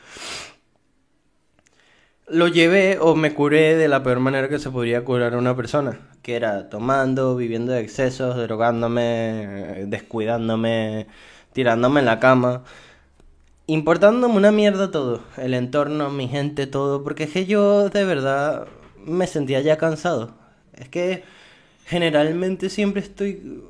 Lo 2.27 2.47
llevé 2.47 2.97
o 2.99 3.15
me 3.15 3.33
curé 3.33 3.75
de 3.75 3.87
la 3.89 4.01
peor 4.01 4.19
manera 4.19 4.47
que 4.47 4.59
se 4.59 4.69
podría 4.71 5.03
curar 5.03 5.33
a 5.33 5.37
una 5.37 5.55
persona, 5.55 5.99
que 6.21 6.35
era 6.35 6.69
tomando, 6.69 7.35
viviendo 7.35 7.73
de 7.73 7.81
excesos, 7.81 8.37
drogándome, 8.37 9.81
eh, 9.81 9.85
descuidándome, 9.87 11.07
tirándome 11.53 11.99
en 12.01 12.05
la 12.07 12.19
cama 12.19 12.63
importándome 13.67 14.35
una 14.35 14.51
mierda 14.51 14.91
todo, 14.91 15.21
el 15.37 15.53
entorno, 15.53 16.09
mi 16.09 16.27
gente, 16.27 16.67
todo, 16.67 17.03
porque 17.03 17.23
es 17.23 17.31
que 17.31 17.45
yo 17.45 17.89
de 17.89 18.03
verdad 18.05 18.67
me 19.05 19.27
sentía 19.27 19.61
ya 19.61 19.77
cansado. 19.77 20.35
Es 20.73 20.89
que 20.89 21.23
generalmente 21.85 22.69
siempre 22.69 23.01
estoy 23.01 23.63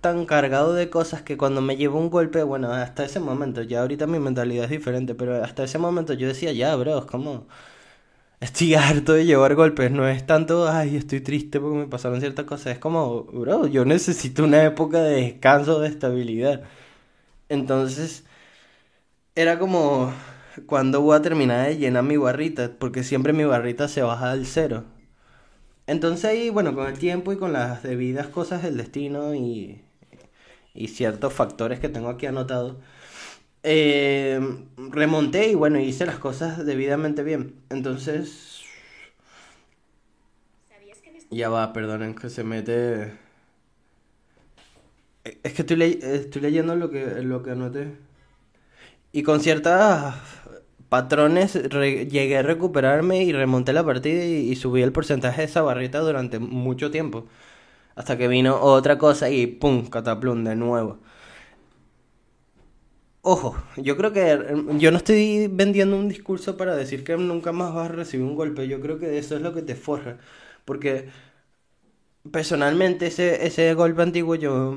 tan 0.00 0.26
cargado 0.26 0.74
de 0.74 0.90
cosas 0.90 1.22
que 1.22 1.36
cuando 1.38 1.60
me 1.62 1.76
llevo 1.76 1.98
un 1.98 2.10
golpe, 2.10 2.42
bueno, 2.42 2.72
hasta 2.72 3.04
ese 3.04 3.20
momento, 3.20 3.62
ya 3.62 3.80
ahorita 3.82 4.06
mi 4.06 4.18
mentalidad 4.18 4.64
es 4.64 4.70
diferente, 4.70 5.14
pero 5.14 5.42
hasta 5.42 5.64
ese 5.64 5.78
momento 5.78 6.12
yo 6.14 6.28
decía, 6.28 6.52
ya, 6.52 6.74
bro, 6.76 6.98
es 6.98 7.04
como... 7.06 7.46
Estoy 8.40 8.74
harto 8.76 9.14
de 9.14 9.26
llevar 9.26 9.54
golpes, 9.54 9.90
no 9.90 10.08
es 10.08 10.26
tanto, 10.26 10.68
ay, 10.68 10.96
estoy 10.96 11.20
triste 11.20 11.60
porque 11.60 11.78
me 11.78 11.86
pasaron 11.86 12.20
ciertas 12.20 12.44
cosas, 12.46 12.74
es 12.74 12.78
como, 12.78 13.24
bro, 13.24 13.66
yo 13.66 13.84
necesito 13.84 14.44
una 14.44 14.64
época 14.64 15.02
de 15.02 15.22
descanso, 15.22 15.80
de 15.80 15.88
estabilidad. 15.88 16.62
Entonces, 17.48 18.24
era 19.34 19.58
como 19.58 20.12
cuando 20.66 21.00
voy 21.02 21.16
a 21.16 21.22
terminar 21.22 21.68
de 21.68 21.76
llenar 21.78 22.02
mi 22.04 22.16
barrita, 22.16 22.72
porque 22.78 23.04
siempre 23.04 23.32
mi 23.32 23.44
barrita 23.44 23.88
se 23.88 24.02
baja 24.02 24.32
al 24.32 24.46
cero. 24.46 24.84
Entonces 25.86 26.24
ahí, 26.26 26.50
bueno, 26.50 26.74
con 26.74 26.86
el 26.86 26.98
tiempo 26.98 27.32
y 27.32 27.38
con 27.38 27.52
las 27.52 27.82
debidas 27.82 28.28
cosas 28.28 28.62
del 28.62 28.76
destino 28.76 29.34
y, 29.34 29.80
y 30.74 30.88
ciertos 30.88 31.32
factores 31.32 31.80
que 31.80 31.88
tengo 31.88 32.10
aquí 32.10 32.26
anotados, 32.26 32.76
eh, 33.62 34.40
remonté 34.76 35.48
y 35.50 35.54
bueno, 35.54 35.80
hice 35.80 36.06
las 36.06 36.18
cosas 36.18 36.64
debidamente 36.66 37.22
bien. 37.22 37.54
Entonces... 37.70 38.62
Ya 41.30 41.48
va, 41.50 41.72
perdonen 41.72 42.14
que 42.14 42.30
se 42.30 42.44
mete... 42.44 43.27
Es 45.42 45.52
que 45.54 45.62
estoy, 45.62 46.40
leyendo 46.40 46.76
lo 46.76 46.90
que, 46.90 47.22
lo 47.22 47.42
que 47.42 47.50
anoté. 47.52 47.96
Y 49.12 49.22
con 49.22 49.40
ciertos 49.40 50.14
patrones 50.88 51.54
llegué 51.54 52.38
a 52.38 52.42
recuperarme 52.42 53.22
y 53.24 53.32
remonté 53.32 53.72
la 53.72 53.84
partida 53.84 54.24
y, 54.24 54.54
subí 54.56 54.82
el 54.82 54.92
porcentaje 54.92 55.42
de 55.42 55.46
esa 55.46 55.62
barrita 55.62 56.00
durante 56.00 56.38
mucho 56.38 56.90
tiempo. 56.90 57.26
Hasta 57.96 58.18
que 58.18 58.28
vino 58.28 58.60
otra 58.60 58.98
cosa 58.98 59.30
y 59.30 59.46
¡pum! 59.46 59.86
Cataplum 59.88 60.44
de 60.44 60.56
nuevo. 60.56 60.98
Ojo, 63.22 63.56
yo 63.76 63.96
creo 63.96 64.12
que 64.12 64.30
em, 64.30 64.78
yo 64.78 64.90
no 64.90 64.96
estoy 64.96 65.48
vendiendo 65.48 65.96
un 65.96 66.08
discurso 66.08 66.56
para 66.56 66.74
decir 66.76 67.04
que 67.04 67.16
nunca 67.16 67.52
más 67.52 67.74
vas 67.74 67.90
a 67.90 67.92
recibir 67.92 68.24
un 68.24 68.34
golpe. 68.36 68.68
Yo 68.68 68.80
creo 68.80 68.98
que 68.98 69.18
eso 69.18 69.36
es 69.36 69.42
lo 69.42 69.52
que 69.52 69.62
te 69.62 69.74
forja. 69.74 70.18
Porque 70.64 71.08
personalmente 72.32 73.06
ese, 73.06 73.46
ese 73.46 73.74
golpe 73.74 74.02
antiguo 74.02 74.34
yo 74.34 74.76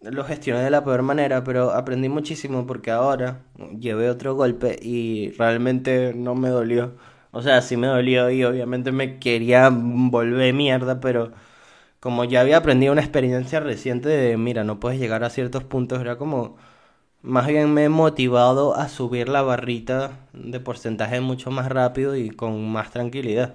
lo 0.00 0.24
gestioné 0.24 0.62
de 0.62 0.70
la 0.70 0.84
peor 0.84 1.02
manera, 1.02 1.44
pero 1.44 1.70
aprendí 1.72 2.08
muchísimo 2.08 2.66
porque 2.66 2.90
ahora 2.90 3.42
llevé 3.78 4.10
otro 4.10 4.34
golpe 4.34 4.78
y 4.80 5.30
realmente 5.32 6.14
no 6.14 6.34
me 6.34 6.48
dolió. 6.50 6.94
O 7.32 7.42
sea, 7.42 7.60
sí 7.62 7.76
me 7.76 7.86
dolió 7.88 8.30
y 8.30 8.44
obviamente 8.44 8.92
me 8.92 9.18
quería 9.18 9.70
volver 9.72 10.54
mierda, 10.54 11.00
pero 11.00 11.32
como 12.00 12.24
ya 12.24 12.40
había 12.42 12.58
aprendido 12.58 12.92
una 12.92 13.02
experiencia 13.02 13.60
reciente 13.60 14.08
de, 14.08 14.36
mira, 14.36 14.64
no 14.64 14.80
puedes 14.80 15.00
llegar 15.00 15.24
a 15.24 15.30
ciertos 15.30 15.64
puntos, 15.64 16.00
era 16.00 16.16
como, 16.18 16.56
más 17.22 17.46
bien 17.48 17.72
me 17.74 17.84
he 17.84 17.88
motivado 17.90 18.76
a 18.76 18.88
subir 18.88 19.28
la 19.28 19.42
barrita 19.42 20.12
de 20.34 20.60
porcentaje 20.60 21.20
mucho 21.20 21.50
más 21.50 21.68
rápido 21.70 22.16
y 22.16 22.30
con 22.30 22.68
más 22.70 22.90
tranquilidad. 22.92 23.54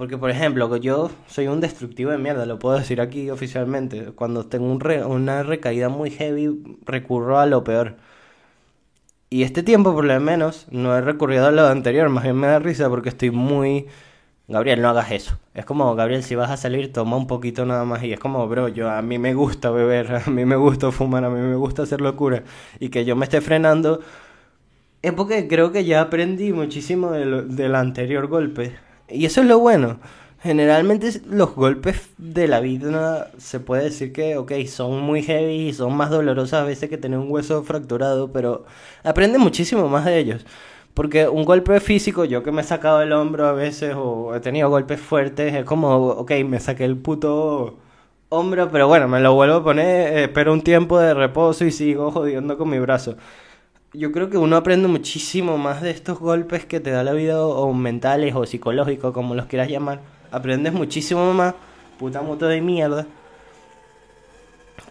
Porque, 0.00 0.16
por 0.16 0.30
ejemplo, 0.30 0.74
yo 0.78 1.10
soy 1.26 1.48
un 1.48 1.60
destructivo 1.60 2.10
de 2.10 2.16
mierda, 2.16 2.46
lo 2.46 2.58
puedo 2.58 2.78
decir 2.78 3.02
aquí 3.02 3.28
oficialmente. 3.28 4.12
Cuando 4.12 4.46
tengo 4.46 4.64
un 4.64 4.82
una 5.04 5.42
recaída 5.42 5.90
muy 5.90 6.10
heavy, 6.10 6.78
recurro 6.86 7.38
a 7.38 7.44
lo 7.44 7.64
peor. 7.64 7.96
Y 9.28 9.42
este 9.42 9.62
tiempo, 9.62 9.92
por 9.92 10.06
lo 10.06 10.18
menos, 10.18 10.66
no 10.70 10.96
he 10.96 11.02
recurrido 11.02 11.46
a 11.46 11.50
lo 11.50 11.66
anterior. 11.66 12.08
Más 12.08 12.24
bien 12.24 12.36
me 12.36 12.46
da 12.46 12.58
risa 12.60 12.88
porque 12.88 13.10
estoy 13.10 13.30
muy... 13.30 13.88
Gabriel, 14.48 14.80
no 14.80 14.88
hagas 14.88 15.10
eso. 15.10 15.38
Es 15.52 15.66
como, 15.66 15.94
Gabriel, 15.94 16.22
si 16.22 16.34
vas 16.34 16.50
a 16.50 16.56
salir, 16.56 16.94
toma 16.94 17.18
un 17.18 17.26
poquito 17.26 17.66
nada 17.66 17.84
más. 17.84 18.02
Y 18.02 18.14
es 18.14 18.20
como, 18.20 18.48
bro, 18.48 18.68
yo 18.68 18.90
a 18.90 19.02
mí 19.02 19.18
me 19.18 19.34
gusta 19.34 19.70
beber, 19.70 20.22
a 20.26 20.30
mí 20.30 20.46
me 20.46 20.56
gusta 20.56 20.90
fumar, 20.92 21.24
a 21.26 21.28
mí 21.28 21.40
me 21.40 21.56
gusta 21.56 21.82
hacer 21.82 22.00
locura. 22.00 22.42
Y 22.78 22.88
que 22.88 23.04
yo 23.04 23.16
me 23.16 23.26
esté 23.26 23.42
frenando 23.42 24.00
es 25.02 25.12
porque 25.12 25.46
creo 25.46 25.72
que 25.72 25.84
ya 25.84 26.00
aprendí 26.00 26.54
muchísimo 26.54 27.10
del 27.12 27.74
anterior 27.74 28.26
golpe. 28.28 28.78
Y 29.10 29.26
eso 29.26 29.40
es 29.42 29.46
lo 29.46 29.58
bueno. 29.58 29.98
Generalmente 30.42 31.20
los 31.26 31.54
golpes 31.54 32.10
de 32.16 32.48
la 32.48 32.60
vida 32.60 33.30
se 33.36 33.60
puede 33.60 33.84
decir 33.84 34.12
que, 34.12 34.38
ok, 34.38 34.52
son 34.66 35.00
muy 35.02 35.22
heavy 35.22 35.68
y 35.68 35.72
son 35.74 35.94
más 35.94 36.08
dolorosos 36.08 36.54
a 36.54 36.64
veces 36.64 36.88
que 36.88 36.96
tener 36.96 37.18
un 37.18 37.30
hueso 37.30 37.62
fracturado, 37.62 38.32
pero 38.32 38.64
aprende 39.04 39.38
muchísimo 39.38 39.88
más 39.88 40.06
de 40.06 40.18
ellos. 40.18 40.46
Porque 40.94 41.28
un 41.28 41.44
golpe 41.44 41.78
físico, 41.80 42.24
yo 42.24 42.42
que 42.42 42.52
me 42.52 42.62
he 42.62 42.64
sacado 42.64 43.02
el 43.02 43.12
hombro 43.12 43.46
a 43.46 43.52
veces 43.52 43.94
o 43.96 44.34
he 44.34 44.40
tenido 44.40 44.70
golpes 44.70 45.00
fuertes, 45.00 45.54
es 45.54 45.64
como, 45.64 46.08
ok, 46.08 46.32
me 46.46 46.58
saqué 46.58 46.84
el 46.84 46.96
puto 46.96 47.78
hombro, 48.30 48.70
pero 48.70 48.88
bueno, 48.88 49.08
me 49.08 49.20
lo 49.20 49.34
vuelvo 49.34 49.56
a 49.56 49.64
poner, 49.64 50.18
espero 50.20 50.52
un 50.52 50.62
tiempo 50.62 50.98
de 50.98 51.14
reposo 51.14 51.64
y 51.66 51.70
sigo 51.70 52.10
jodiendo 52.12 52.56
con 52.56 52.70
mi 52.70 52.78
brazo 52.78 53.16
yo 53.92 54.12
creo 54.12 54.30
que 54.30 54.38
uno 54.38 54.56
aprende 54.56 54.86
muchísimo 54.88 55.58
más 55.58 55.82
de 55.82 55.90
estos 55.90 56.18
golpes 56.18 56.64
que 56.64 56.80
te 56.80 56.90
da 56.90 57.02
la 57.02 57.12
vida, 57.12 57.42
o 57.42 57.72
mentales 57.72 58.34
o 58.34 58.46
psicológicos, 58.46 59.12
como 59.12 59.34
los 59.34 59.46
quieras 59.46 59.68
llamar. 59.68 60.00
Aprendes 60.30 60.72
muchísimo 60.72 61.32
más, 61.34 61.54
puta 61.98 62.22
moto 62.22 62.46
de 62.46 62.60
mierda, 62.60 63.06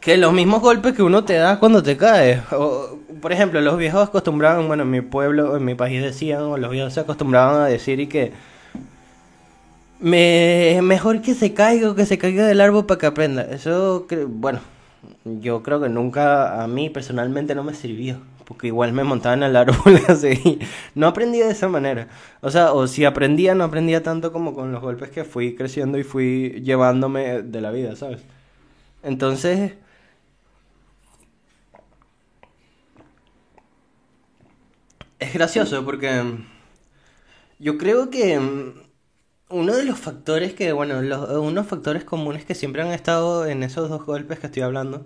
que 0.01 0.17
los 0.17 0.33
mismos 0.33 0.61
golpes 0.61 0.93
que 0.93 1.03
uno 1.03 1.23
te 1.23 1.35
da 1.35 1.59
cuando 1.59 1.81
te 1.81 1.95
caes. 1.95 2.41
O, 2.51 2.99
por 3.21 3.31
ejemplo, 3.31 3.61
los 3.61 3.77
viejos 3.77 4.09
acostumbraban, 4.09 4.67
bueno, 4.67 4.83
en 4.83 4.91
mi 4.91 5.01
pueblo, 5.01 5.55
en 5.55 5.63
mi 5.63 5.75
país 5.75 6.01
decían, 6.01 6.41
o 6.41 6.57
los 6.57 6.69
viejos 6.69 6.93
se 6.93 6.99
acostumbraban 6.99 7.61
a 7.61 7.65
decir 7.67 8.01
y 8.01 8.07
que 8.07 8.33
me 10.01 10.79
mejor 10.81 11.21
que 11.21 11.33
se 11.35 11.53
caiga 11.53 11.91
o 11.91 11.95
que 11.95 12.05
se 12.05 12.17
caiga 12.17 12.45
del 12.45 12.59
árbol 12.59 12.85
para 12.85 12.99
que 12.99 13.05
aprenda. 13.05 13.43
Eso, 13.43 14.07
bueno, 14.27 14.59
yo 15.23 15.63
creo 15.63 15.79
que 15.79 15.89
nunca 15.89 16.61
a 16.61 16.67
mí 16.67 16.89
personalmente 16.89 17.55
no 17.55 17.63
me 17.63 17.73
sirvió 17.73 18.17
porque 18.49 18.67
igual 18.67 18.93
me 18.93 19.03
montaba 19.03 19.35
en 19.35 19.43
el 19.43 19.55
árbol 19.55 20.01
así. 20.07 20.59
No 20.95 21.07
aprendía 21.07 21.45
de 21.45 21.51
esa 21.51 21.69
manera. 21.69 22.07
O 22.41 22.49
sea, 22.51 22.73
o 22.73 22.87
si 22.87 23.05
aprendía, 23.05 23.53
no 23.55 23.63
aprendía 23.63 24.01
tanto 24.03 24.33
como 24.33 24.55
con 24.55 24.71
los 24.71 24.81
golpes 24.81 25.11
que 25.11 25.23
fui 25.23 25.55
creciendo 25.55 25.99
y 25.99 26.03
fui 26.03 26.61
llevándome 26.63 27.43
de 27.43 27.61
la 27.61 27.71
vida, 27.71 27.95
¿sabes? 27.95 28.21
Entonces... 29.03 29.73
Es 35.19 35.33
gracioso 35.33 35.85
porque 35.85 36.23
yo 37.59 37.77
creo 37.77 38.09
que 38.09 38.39
uno 39.49 39.75
de 39.75 39.85
los 39.85 39.99
factores 39.99 40.53
que, 40.53 40.71
bueno, 40.71 41.01
los, 41.01 41.29
unos 41.39 41.67
factores 41.67 42.03
comunes 42.03 42.45
que 42.45 42.55
siempre 42.55 42.81
han 42.81 42.91
estado 42.91 43.45
en 43.45 43.63
esos 43.63 43.89
dos 43.89 44.05
golpes 44.05 44.39
que 44.39 44.47
estoy 44.47 44.63
hablando 44.63 45.05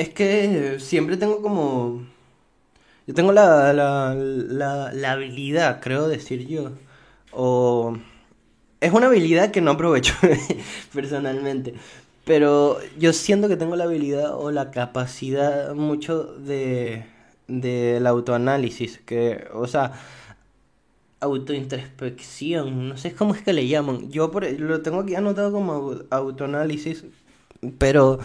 es 0.00 0.08
que 0.08 0.78
siempre 0.80 1.16
tengo 1.16 1.42
como... 1.42 2.06
Yo 3.06 3.14
tengo 3.14 3.32
la, 3.32 3.72
la, 3.72 4.14
la, 4.92 5.12
habilidad, 5.12 5.80
creo 5.80 6.08
decir 6.08 6.46
yo. 6.46 6.72
O... 7.32 7.96
Es 8.80 8.92
una 8.92 9.08
habilidad 9.08 9.50
que 9.50 9.60
no 9.60 9.72
aprovecho 9.72 10.14
personalmente. 10.94 11.74
Pero 12.24 12.78
yo 12.98 13.12
siento 13.12 13.48
que 13.48 13.56
tengo 13.56 13.76
la 13.76 13.84
habilidad 13.84 14.34
o 14.34 14.50
la 14.50 14.70
capacidad 14.70 15.74
mucho 15.74 16.24
de 16.24 17.04
del 17.50 18.06
autoanálisis, 18.06 19.00
que, 19.04 19.48
o 19.52 19.66
sea, 19.66 19.92
autointrospección, 21.20 22.90
no 22.90 22.96
sé 22.96 23.12
cómo 23.12 23.34
es 23.34 23.42
que 23.42 23.52
le 23.52 23.66
llaman. 23.66 24.10
Yo 24.10 24.30
por, 24.30 24.48
lo 24.48 24.80
tengo 24.82 25.00
aquí 25.00 25.16
anotado 25.16 25.52
como 25.52 25.96
autoanálisis, 26.10 27.04
pero 27.78 28.20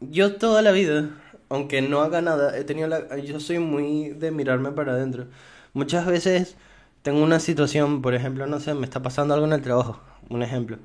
yo 0.00 0.36
toda 0.36 0.62
la 0.62 0.72
vida, 0.72 1.10
aunque 1.48 1.82
no 1.82 2.00
haga 2.02 2.20
nada, 2.20 2.56
he 2.58 2.64
tenido 2.64 2.88
la... 2.88 3.18
Yo 3.18 3.40
soy 3.40 3.58
muy 3.58 4.10
de 4.10 4.30
mirarme 4.30 4.72
para 4.72 4.92
adentro. 4.92 5.26
Muchas 5.72 6.06
veces 6.06 6.56
tengo 7.02 7.22
una 7.22 7.40
situación, 7.40 8.02
por 8.02 8.14
ejemplo, 8.14 8.46
no 8.46 8.60
sé, 8.60 8.74
me 8.74 8.84
está 8.84 9.02
pasando 9.02 9.34
algo 9.34 9.46
en 9.46 9.52
el 9.52 9.62
trabajo, 9.62 10.00
un 10.28 10.42
ejemplo. 10.42 10.78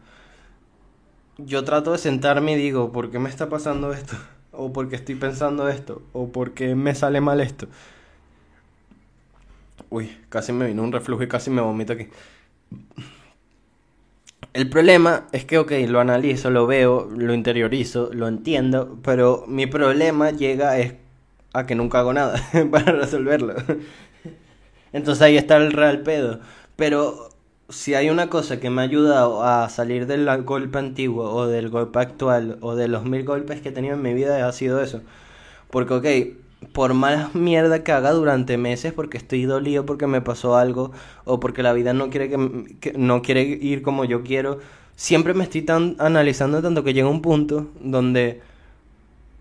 Yo 1.37 1.63
trato 1.63 1.93
de 1.93 1.97
sentarme 1.97 2.53
y 2.53 2.55
digo, 2.57 2.91
¿por 2.91 3.09
qué 3.09 3.19
me 3.19 3.29
está 3.29 3.49
pasando 3.49 3.93
esto? 3.93 4.15
O 4.53 4.73
por 4.73 4.89
qué 4.89 4.97
estoy 4.97 5.15
pensando 5.15 5.69
esto, 5.69 6.01
o 6.11 6.27
por 6.33 6.53
qué 6.53 6.75
me 6.75 6.93
sale 6.93 7.21
mal 7.21 7.39
esto. 7.39 7.69
Uy, 9.89 10.17
casi 10.27 10.51
me 10.51 10.67
vino 10.67 10.83
un 10.83 10.91
reflujo 10.91 11.23
y 11.23 11.29
casi 11.29 11.49
me 11.49 11.61
vomito 11.61 11.93
aquí. 11.93 12.09
El 14.53 14.69
problema 14.69 15.27
es 15.31 15.45
que, 15.45 15.57
ok, 15.57 15.71
lo 15.87 16.01
analizo, 16.01 16.49
lo 16.49 16.67
veo, 16.67 17.09
lo 17.15 17.33
interiorizo, 17.33 18.09
lo 18.13 18.27
entiendo, 18.27 18.99
pero 19.01 19.45
mi 19.47 19.65
problema 19.65 20.31
llega 20.31 20.77
es 20.77 20.95
a 21.53 21.65
que 21.65 21.75
nunca 21.75 21.99
hago 21.99 22.13
nada 22.13 22.41
para 22.71 22.91
resolverlo. 22.91 23.55
Entonces 24.93 25.21
ahí 25.21 25.37
está 25.37 25.57
el 25.57 25.71
real 25.71 26.01
pedo. 26.01 26.39
Pero 26.75 27.29
si 27.69 27.93
hay 27.95 28.09
una 28.09 28.29
cosa 28.29 28.59
que 28.59 28.69
me 28.69 28.81
ha 28.81 28.85
ayudado 28.85 29.43
a 29.43 29.69
salir 29.69 30.05
del 30.07 30.27
golpe 30.43 30.79
antiguo 30.79 31.31
o 31.31 31.47
del 31.47 31.69
golpe 31.69 31.99
actual 31.99 32.57
o 32.61 32.75
de 32.75 32.87
los 32.89 33.05
mil 33.05 33.23
golpes 33.23 33.61
que 33.61 33.69
he 33.69 33.71
tenido 33.71 33.95
en 33.95 34.01
mi 34.01 34.13
vida 34.13 34.47
ha 34.47 34.51
sido 34.51 34.81
eso. 34.81 35.01
Porque, 35.69 35.93
ok, 35.93 36.40
por 36.73 36.93
más 36.93 37.35
mierda 37.35 37.83
que 37.83 37.91
haga 37.91 38.11
durante 38.11 38.57
meses 38.57 38.93
porque 38.93 39.17
estoy 39.17 39.45
dolido 39.45 39.85
porque 39.85 40.07
me 40.07 40.21
pasó 40.21 40.55
algo 40.57 40.91
o 41.25 41.39
porque 41.39 41.63
la 41.63 41.73
vida 41.73 41.93
no 41.93 42.09
quiere 42.09 42.29
que, 42.79 42.93
no 42.93 43.21
quiere 43.21 43.41
ir 43.43 43.81
como 43.81 44.05
yo 44.05 44.23
quiero 44.23 44.59
siempre 44.95 45.33
me 45.33 45.43
estoy 45.43 45.65
analizando 45.99 46.61
tanto 46.61 46.83
que 46.83 46.93
llega 46.93 47.09
un 47.09 47.21
punto 47.21 47.67
donde 47.81 48.41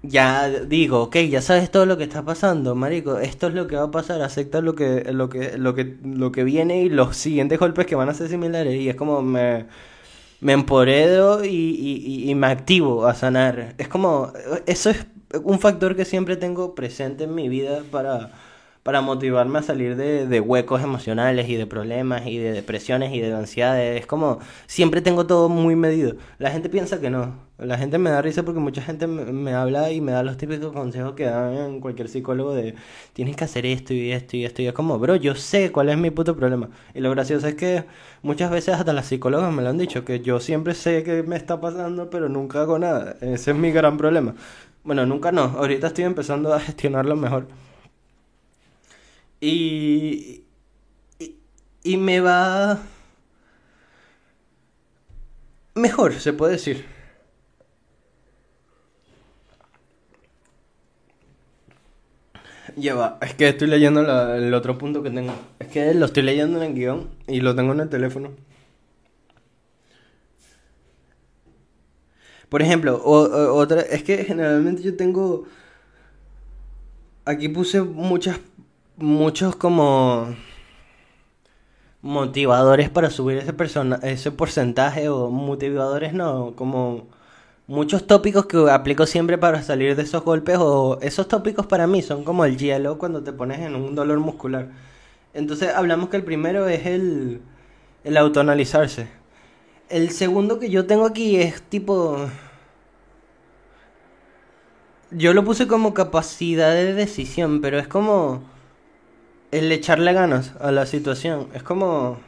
ya 0.02 0.48
digo 0.48 1.02
ok 1.02 1.16
ya 1.28 1.42
sabes 1.42 1.70
todo 1.70 1.84
lo 1.86 1.98
que 1.98 2.04
está 2.04 2.24
pasando 2.24 2.74
marico 2.74 3.18
esto 3.18 3.48
es 3.48 3.54
lo 3.54 3.66
que 3.66 3.76
va 3.76 3.84
a 3.84 3.90
pasar 3.90 4.22
acepta 4.22 4.62
lo 4.62 4.74
que 4.74 5.12
lo 5.12 5.28
que 5.28 5.58
lo 5.58 5.74
que 5.74 5.96
lo 6.04 6.32
que 6.32 6.44
viene 6.44 6.82
y 6.82 6.88
los 6.88 7.16
siguientes 7.16 7.58
golpes 7.58 7.86
que 7.86 7.96
van 7.96 8.08
a 8.08 8.14
ser 8.14 8.28
similares 8.28 8.80
y 8.80 8.88
es 8.88 8.96
como 8.96 9.22
me 9.22 9.66
me 10.40 10.52
emporedo 10.54 11.44
y, 11.44 11.48
y, 11.50 12.30
y 12.30 12.34
me 12.34 12.46
activo 12.46 13.06
a 13.06 13.14
sanar. 13.14 13.74
Es 13.78 13.88
como 13.88 14.32
eso 14.66 14.90
es 14.90 15.06
un 15.44 15.58
factor 15.60 15.96
que 15.96 16.04
siempre 16.04 16.37
tengo 16.37 16.75
presente 16.75 17.25
en 17.25 17.34
mi 17.34 17.49
vida 17.49 17.82
para, 17.90 18.30
para 18.82 19.00
motivarme 19.00 19.58
a 19.58 19.62
salir 19.62 19.96
de, 19.96 20.26
de 20.26 20.40
huecos 20.40 20.82
emocionales 20.82 21.49
y 21.49 21.56
de 21.56 21.66
problemas 21.66 22.26
y 22.26 22.38
de 22.38 22.52
depresiones 22.52 23.12
y 23.14 23.20
de 23.20 23.32
ansiedades. 23.34 24.00
Es 24.00 24.06
como, 24.06 24.40
siempre 24.66 25.02
tengo 25.02 25.26
todo 25.26 25.49
muy 25.49 25.76
medido. 25.76 26.16
La 26.38 26.50
gente 26.50 26.68
piensa 26.68 27.00
que 27.00 27.10
no. 27.10 27.50
La 27.58 27.76
gente 27.76 27.99
me 27.99 28.08
da 28.08 28.22
risa 28.22 28.42
porque 28.42 28.58
mucha 28.58 28.80
gente 28.80 29.06
me, 29.06 29.52
habla 29.52 29.92
y 29.92 30.00
me 30.00 30.12
da 30.12 30.22
los 30.22 30.38
típicos 30.38 30.72
consejos 30.72 31.12
que 31.12 31.25
dan 31.26 31.80
cualquier 31.80 32.08
psicólogo 32.08 32.54
de 32.54 32.75
tienes 33.12 33.37
que 33.37 33.44
hacer 33.44 33.66
esto 33.66 33.92
y 33.92 34.12
esto 34.12 34.38
y 34.38 34.46
esto. 34.46 34.62
Y 34.62 34.66
es 34.66 34.72
como, 34.72 34.99
bro, 34.99 35.16
yo 35.16 35.34
sé 35.34 35.70
cuál 35.70 35.90
es 35.90 35.99
mi 35.99 36.10
puto 36.10 36.34
problema. 36.37 36.70
Y 36.94 37.00
lo 37.00 37.10
gracioso 37.10 37.46
es 37.49 37.54
que 37.56 37.84
muchas 38.22 38.50
veces 38.50 38.76
hasta 38.76 38.94
las 38.94 39.06
psicólogas 39.06 39.52
me 39.52 39.62
lo 39.62 39.68
han 39.68 39.76
dicho, 39.76 40.06
que 40.06 40.20
yo 40.20 40.40
siempre 40.40 40.72
sé 40.75 41.02
que 41.02 41.22
me 41.22 41.37
está 41.37 41.60
pasando, 41.60 42.08
pero 42.08 42.30
nunca 42.30 42.62
hago 42.62 42.78
nada. 42.78 43.16
Ese 43.20 43.50
es 43.50 43.56
mi 43.56 43.70
gran 43.72 43.99
problema. 43.99 44.34
Bueno, 44.84 45.06
nunca 45.06 45.32
no. 45.32 45.42
Ahorita 45.42 45.88
estoy 45.88 46.04
empezando 46.04 46.52
a 46.54 46.60
gestionarlo 46.66 47.16
mejor. 47.16 47.46
Y, 49.40 50.44
y, 51.82 51.96
me 51.96 52.20
va 52.20 52.80
mejor, 55.75 56.14
se 56.14 56.32
puede 56.34 56.52
decir. 56.52 56.84
Ya 62.76 62.94
va, 62.94 63.18
es 63.22 63.34
que 63.34 63.49
estoy 63.49 63.68
leyendo 63.68 64.00
el 64.34 64.54
otro 64.54 64.78
punto 64.78 65.02
que 65.02 65.10
tengo. 65.10 65.34
Es 65.58 65.68
que 65.68 65.92
lo 65.94 66.06
estoy 66.06 66.22
leyendo 66.22 66.62
en 66.62 66.70
el 66.70 66.75
guion 66.75 67.10
y 67.26 67.40
lo 67.40 67.54
tengo 67.54 67.72
en 67.72 67.80
el 67.80 67.88
teléfono. 67.88 68.30
Por 72.50 72.62
ejemplo, 72.62 72.97
o- 73.04 73.54
otra, 73.54 73.80
es 73.83 74.02
que 74.02 74.25
generalmente 74.25 74.83
yo 74.83 74.97
tengo, 74.97 75.45
aquí 77.25 77.49
puse 77.49 77.83
muchas, 77.83 78.40
muchos 78.97 79.57
como 79.57 80.35
motivadores 82.02 82.88
para 82.90 83.11
subir 83.11 83.38
ese 83.38 83.52
persona, 83.52 83.99
ese 84.02 84.30
porcentaje 84.33 85.09
o 85.09 85.30
motivadores 85.30 86.12
no, 86.14 86.54
como 86.57 87.09
muchos 87.66 88.06
tópicos 88.06 88.47
que 88.47 88.71
aplico 88.71 89.06
siempre 89.06 89.39
para 89.39 89.63
salir 89.63 89.97
de 89.97 90.02
esos 90.02 90.25
golpes 90.25 90.58
o 90.60 90.99
esos 91.02 91.28
tópicos 91.28 91.67
para 91.67 91.86
mí 91.86 92.02
son 92.02 92.25
como 92.25 92.45
el 92.45 92.56
hielo 92.58 92.99
cuando 92.99 93.23
te 93.23 93.32
pones 93.32 93.60
en 93.60 93.76
un 93.76 93.95
dolor 93.95 94.21
muscular. 94.21 94.69
Entonces 95.34 95.71
hablamos 95.75 96.10
que 96.10 96.17
el 96.19 96.25
primero 96.25 96.69
es 96.69 96.86
el, 96.86 97.43
el 98.04 98.17
autoanalizarse. 98.17 99.08
El 99.90 100.10
segundo 100.10 100.60
que 100.60 100.70
yo 100.70 100.86
tengo 100.86 101.04
aquí 101.04 101.36
es 101.36 101.62
tipo... 101.62 102.28
Yo 105.10 105.34
lo 105.34 105.44
puse 105.44 105.66
como 105.66 105.92
capacidad 105.94 106.72
de 106.72 106.94
decisión, 106.94 107.60
pero 107.60 107.78
es 107.78 107.88
como 107.88 108.44
el 109.50 109.72
echarle 109.72 110.12
ganas 110.12 110.54
a 110.60 110.70
la 110.70 110.86
situación. 110.86 111.48
Es 111.54 111.64
como... 111.64 112.20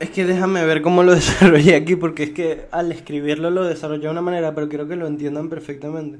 Es 0.00 0.10
que 0.10 0.24
déjame 0.24 0.64
ver 0.64 0.80
cómo 0.80 1.02
lo 1.02 1.14
desarrollé 1.14 1.76
aquí, 1.76 1.94
porque 1.96 2.22
es 2.24 2.30
que 2.30 2.66
al 2.70 2.92
escribirlo 2.92 3.50
lo 3.50 3.64
desarrollé 3.64 4.04
de 4.04 4.10
una 4.10 4.22
manera, 4.22 4.54
pero 4.54 4.70
quiero 4.70 4.88
que 4.88 4.96
lo 4.96 5.06
entiendan 5.06 5.50
perfectamente. 5.50 6.18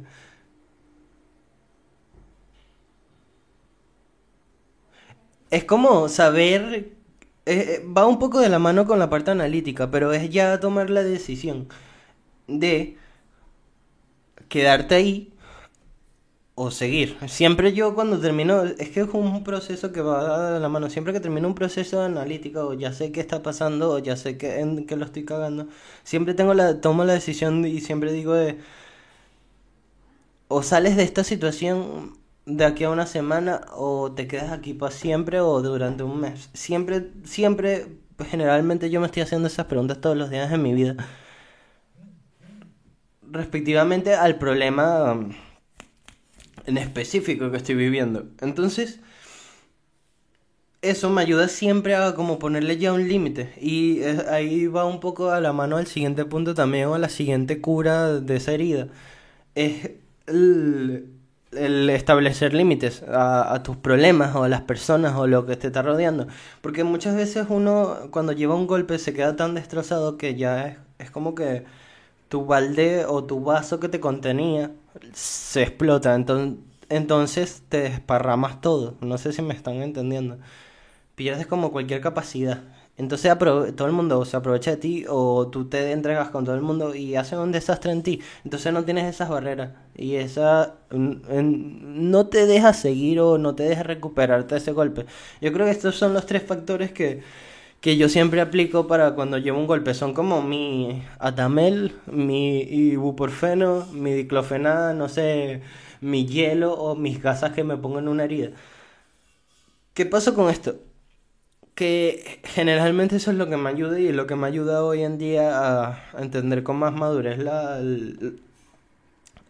Es 5.51 5.65
como 5.65 6.09
saber, 6.09 6.93
eh, 7.47 7.81
eh, 7.83 7.87
va 7.87 8.07
un 8.07 8.19
poco 8.19 8.41
de 8.41 8.49
la 8.49 8.59
mano 8.59 8.87
con 8.87 8.99
la 8.99 9.11
parte 9.11 9.31
analítica, 9.31 9.91
pero 9.91 10.13
es 10.13 10.31
ya 10.31 10.61
tomar 10.61 10.91
la 10.91 11.03
decisión 11.03 11.69
de 12.49 12.99
quedarte 14.49 14.95
ahí 14.95 15.33
o 16.55 16.71
seguir. 16.71 17.17
Siempre 17.29 17.73
yo 17.73 17.95
cuando 17.95 18.21
termino, 18.21 18.63
es 18.65 18.91
que 18.91 19.01
es 19.01 19.09
un 19.13 19.43
proceso 19.45 19.93
que 19.93 20.03
va 20.03 20.53
de 20.53 20.61
la 20.61 20.69
mano, 20.69 20.91
siempre 20.91 21.13
que 21.13 21.21
termino 21.21 21.49
un 21.49 21.55
proceso 21.55 22.01
de 22.01 22.07
analítica 22.07 22.65
o 22.65 22.75
ya 22.75 22.93
sé 22.93 23.11
qué 23.13 23.21
está 23.21 23.43
pasando 23.43 23.91
o 23.93 23.99
ya 23.99 24.17
sé 24.17 24.37
que, 24.37 24.61
en 24.61 24.87
qué 24.87 24.97
lo 24.97 25.05
estoy 25.07 25.25
cagando, 25.25 25.69
siempre 26.05 26.35
tengo 26.35 26.55
la, 26.55 26.81
tomo 26.81 27.05
la 27.05 27.15
decisión 27.15 27.65
y 27.65 27.81
siempre 27.81 28.13
digo 28.13 28.35
de, 28.35 28.59
o 30.49 30.63
sales 30.63 30.97
de 30.97 31.03
esta 31.05 31.25
situación 31.25 32.17
de 32.47 32.65
aquí 32.65 32.85
a 32.85 32.91
una 32.91 33.07
semana 33.07 33.63
o 33.73 34.13
te 34.13 34.27
quedas 34.27 34.51
aquí 34.51 34.75
para 34.75 34.93
siempre 34.93 35.41
o 35.41 35.63
durante 35.63 36.03
un 36.03 36.21
mes. 36.21 36.51
Siempre, 36.55 37.11
siempre, 37.25 37.87
generalmente 38.31 38.91
yo 38.91 39.01
me 39.01 39.07
estoy 39.07 39.23
haciendo 39.23 39.49
esas 39.49 39.67
preguntas 39.67 40.01
todos 40.01 40.17
los 40.17 40.31
días 40.31 40.51
de 40.51 40.59
mi 40.59 40.75
vida. 40.75 40.97
Respectivamente 43.23 44.15
al 44.15 44.39
problema 44.39 45.13
um, 45.13 45.33
en 46.67 46.79
específico 46.79 47.51
que 47.51 47.57
estoy 47.57 47.75
viviendo. 47.77 48.27
Entonces, 48.41 49.01
eso 50.83 51.11
me 51.11 51.23
ayuda 51.23 51.49
siempre 51.49 51.95
a 51.95 52.15
como 52.15 52.39
ponerle 52.39 52.77
ya 52.77 52.93
un 52.93 53.09
límite. 53.09 53.55
Y 53.61 54.01
eh, 54.01 54.25
ahí 54.31 54.67
va 54.67 54.85
un 54.85 55.01
poco 55.01 55.31
a 55.31 55.41
la 55.41 55.53
mano 55.53 55.77
al 55.77 55.87
siguiente 55.87 56.25
punto 56.25 56.55
también 56.55 56.89
o 56.89 56.95
a 56.95 56.99
la 56.99 57.09
siguiente 57.09 57.61
cura 57.61 58.21
de 58.21 58.37
esa 58.37 58.53
herida. 58.53 58.89
Es 59.55 59.93
el, 60.27 61.22
el 61.53 61.91
establecer 61.91 62.55
límites 62.55 63.03
a, 63.09 63.63
tus 63.63 63.77
problemas 63.77 64.35
o 64.35 64.45
a 64.45 64.49
las 64.49 64.63
personas 64.63 65.15
o 65.17 65.27
lo 65.27 65.47
que 65.47 65.57
te 65.57 65.69
está 65.69 65.83
rodeando. 65.83 66.27
Porque 66.61 66.85
muchas 66.85 67.17
veces 67.17 67.47
uno 67.49 68.09
cuando 68.11 68.33
lleva 68.33 68.55
un 68.55 68.67
golpe 68.67 68.99
se 68.99 69.15
queda 69.15 69.37
tan 69.37 69.55
destrozado 69.55 70.17
que 70.17 70.35
ya 70.35 70.67
es, 70.69 70.79
es 70.99 71.11
como 71.11 71.35
que 71.35 71.65
tu 72.29 72.47
balde 72.47 73.05
o 73.07 73.25
tu 73.25 73.45
vaso 73.45 73.81
que 73.81 73.89
te 73.89 74.01
contenía 74.01 74.71
se 75.13 75.63
explota. 75.63 76.15
Entonces, 76.15 76.59
entonces 76.89 77.63
te 77.69 77.83
desparramas 77.83 78.61
todo. 78.61 78.97
No 79.01 79.19
sé 79.19 79.33
si 79.33 79.43
me 79.43 79.55
están 79.55 79.83
entendiendo. 79.83 80.39
Pierdes 81.15 81.47
como 81.47 81.73
cualquier 81.73 82.01
capacidad. 82.01 82.63
Entonces 82.99 83.33
todo 83.39 83.87
el 83.87 83.93
mundo 83.93 84.25
se 84.25 84.37
aprovecha 84.37 84.73
de 84.73 84.77
ti 84.77 85.05
o 85.09 85.49
tú 85.49 85.69
te 85.69 85.93
entregas 85.93 86.31
con 86.31 86.45
todo 86.45 86.55
el 86.55 86.61
mundo 86.63 86.95
y 86.95 87.17
hacen 87.17 87.39
un 87.39 87.51
desastre 87.53 87.91
en 87.93 88.03
ti. 88.03 88.21
Entonces 88.45 88.73
no 88.73 88.85
tienes 88.85 89.07
esas 89.13 89.29
barreras 89.31 89.71
y 89.97 90.17
esa 90.17 90.75
no 90.91 92.27
te 92.29 92.47
deja 92.47 92.73
seguir 92.75 93.21
o 93.21 93.39
no 93.39 93.55
te 93.55 93.65
deja 93.65 93.83
recuperarte 93.83 94.55
de 94.55 94.61
ese 94.61 94.73
golpe. 94.73 95.07
Yo 95.41 95.53
creo 95.53 95.67
que 95.67 95.73
estos 95.73 95.97
son 95.97 96.13
los 96.15 96.27
tres 96.27 96.43
factores 96.43 96.93
que, 96.93 97.23
que 97.81 97.97
yo 97.97 98.09
siempre 98.09 98.41
aplico 98.41 98.87
para 98.87 99.15
cuando 99.15 99.39
llevo 99.39 99.59
un 99.59 99.67
golpe. 99.67 99.95
Son 99.95 100.15
como 100.15 100.43
mi 100.43 101.03
Atamel, 101.19 101.95
mi 102.07 102.61
ibuprofeno, 102.61 103.87
mi 103.93 104.13
diclofenac, 104.13 104.95
no 104.97 105.09
sé, 105.09 105.63
mi 106.01 106.27
hielo 106.27 106.75
o 106.75 106.95
mis 106.97 107.23
gasas 107.23 107.53
que 107.53 107.65
me 107.65 107.77
pongo 107.77 107.99
en 108.01 108.09
una 108.09 108.25
herida. 108.25 108.51
¿Qué 109.95 110.07
pasa 110.07 110.35
con 110.35 110.49
esto? 110.51 110.79
Que 111.75 112.41
generalmente 112.45 113.17
eso 113.17 113.31
es 113.31 113.37
lo 113.37 113.49
que 113.49 113.57
me 113.57 113.71
ayuda 113.71 113.99
y 113.99 114.13
lo 114.13 114.27
que 114.27 114.37
me 114.37 114.47
ayuda 114.47 114.85
hoy 114.85 115.03
en 115.03 115.19
día 115.19 115.91
a, 115.91 115.99
entender 116.19 116.63
con 116.63 116.77
más 116.77 116.93
madurez 116.93 117.39
la, 117.39 117.81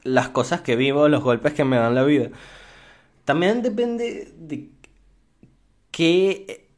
las 0.04 0.28
cosas 0.30 0.60
que 0.62 0.76
vivo, 0.76 1.08
los 1.08 1.22
golpes 1.22 1.52
que 1.54 1.64
me 1.64 1.76
dan 1.76 1.94
la 1.94 2.04
vida. 2.04 2.30
También 3.24 3.62
depende 3.62 4.32
de 4.38 4.70
qué 5.90 6.68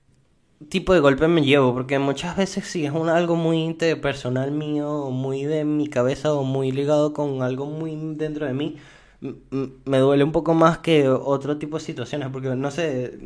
tipo 0.68 0.94
de 0.94 1.00
golpe 1.00 1.28
me 1.28 1.42
llevo, 1.42 1.74
porque 1.74 1.98
muchas 1.98 2.36
veces 2.36 2.66
si 2.66 2.84
es 2.86 2.92
un, 2.92 3.08
algo 3.08 3.36
muy 3.36 3.58
inte- 3.58 3.96
personal 3.96 4.50
mío, 4.50 4.90
o 4.90 5.10
muy 5.10 5.44
de 5.44 5.64
mi 5.64 5.88
cabeza, 5.88 6.34
o 6.34 6.44
muy 6.44 6.72
ligado 6.72 7.12
con 7.12 7.42
algo 7.42 7.66
muy 7.66 7.96
dentro 8.16 8.46
de 8.46 8.54
mí, 8.54 8.76
me 9.84 9.98
duele 9.98 10.24
un 10.24 10.32
poco 10.32 10.54
más 10.54 10.78
que 10.78 11.08
otro 11.08 11.58
tipo 11.58 11.78
de 11.78 11.84
situaciones, 11.84 12.28
porque 12.30 12.48
no 12.50 12.70
sé, 12.70 13.18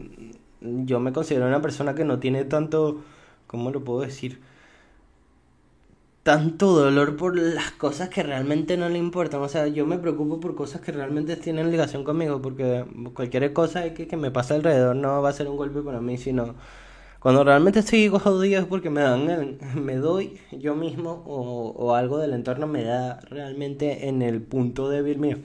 yo 0.61 1.01
me 1.01 1.12
considero 1.12 1.47
una 1.47 1.62
persona 1.62 1.94
que 1.94 2.05
no 2.05 2.18
tiene 2.21 2.44
tanto, 2.44 3.03
¿cómo 3.47 3.71
lo 3.71 3.85
puedo 3.85 4.01
decir? 4.01 4.40
Tanto 6.23 6.73
dolor 6.73 7.16
por 7.16 7.38
las 7.38 7.71
cosas 7.73 8.11
que 8.11 8.23
realmente 8.23 8.77
no 8.77 8.88
le 8.90 8.99
importan. 8.99 9.40
O 9.40 9.49
sea, 9.49 9.66
yo 9.68 9.87
me 9.87 9.99
preocupo 9.99 10.38
por 10.40 10.55
cosas 10.55 10.83
que 10.83 10.92
realmente 10.92 11.37
tienen 11.37 11.71
ligación 11.71 12.05
conmigo, 12.05 12.42
porque 12.42 12.85
cualquier 13.14 13.53
cosa 13.55 13.94
que, 13.94 14.07
que 14.07 14.16
me 14.18 14.31
pase 14.31 14.53
alrededor 14.55 14.94
no 14.97 15.23
va 15.23 15.31
a 15.31 15.33
ser 15.33 15.49
un 15.49 15.57
golpe 15.57 15.81
para 15.81 16.01
mí, 16.03 16.18
sino 16.18 16.55
cuando 17.21 17.44
realmente 17.44 17.81
estoy 17.81 18.09
jodido 18.09 18.61
es 18.61 18.66
porque 18.66 18.90
me 18.90 19.01
dan, 19.03 19.31
el- 19.31 19.59
me 19.77 19.97
doy 19.97 20.38
yo 20.53 20.75
mismo 20.75 21.23
o, 21.27 21.71
o 21.77 21.94
algo 21.94 22.18
del 22.18 22.35
entorno 22.35 22.66
me 22.66 22.85
da 22.85 23.21
realmente 23.31 24.09
en 24.09 24.23
el 24.23 24.42
punto 24.42 24.88
débil 24.90 25.18
mío. 25.18 25.38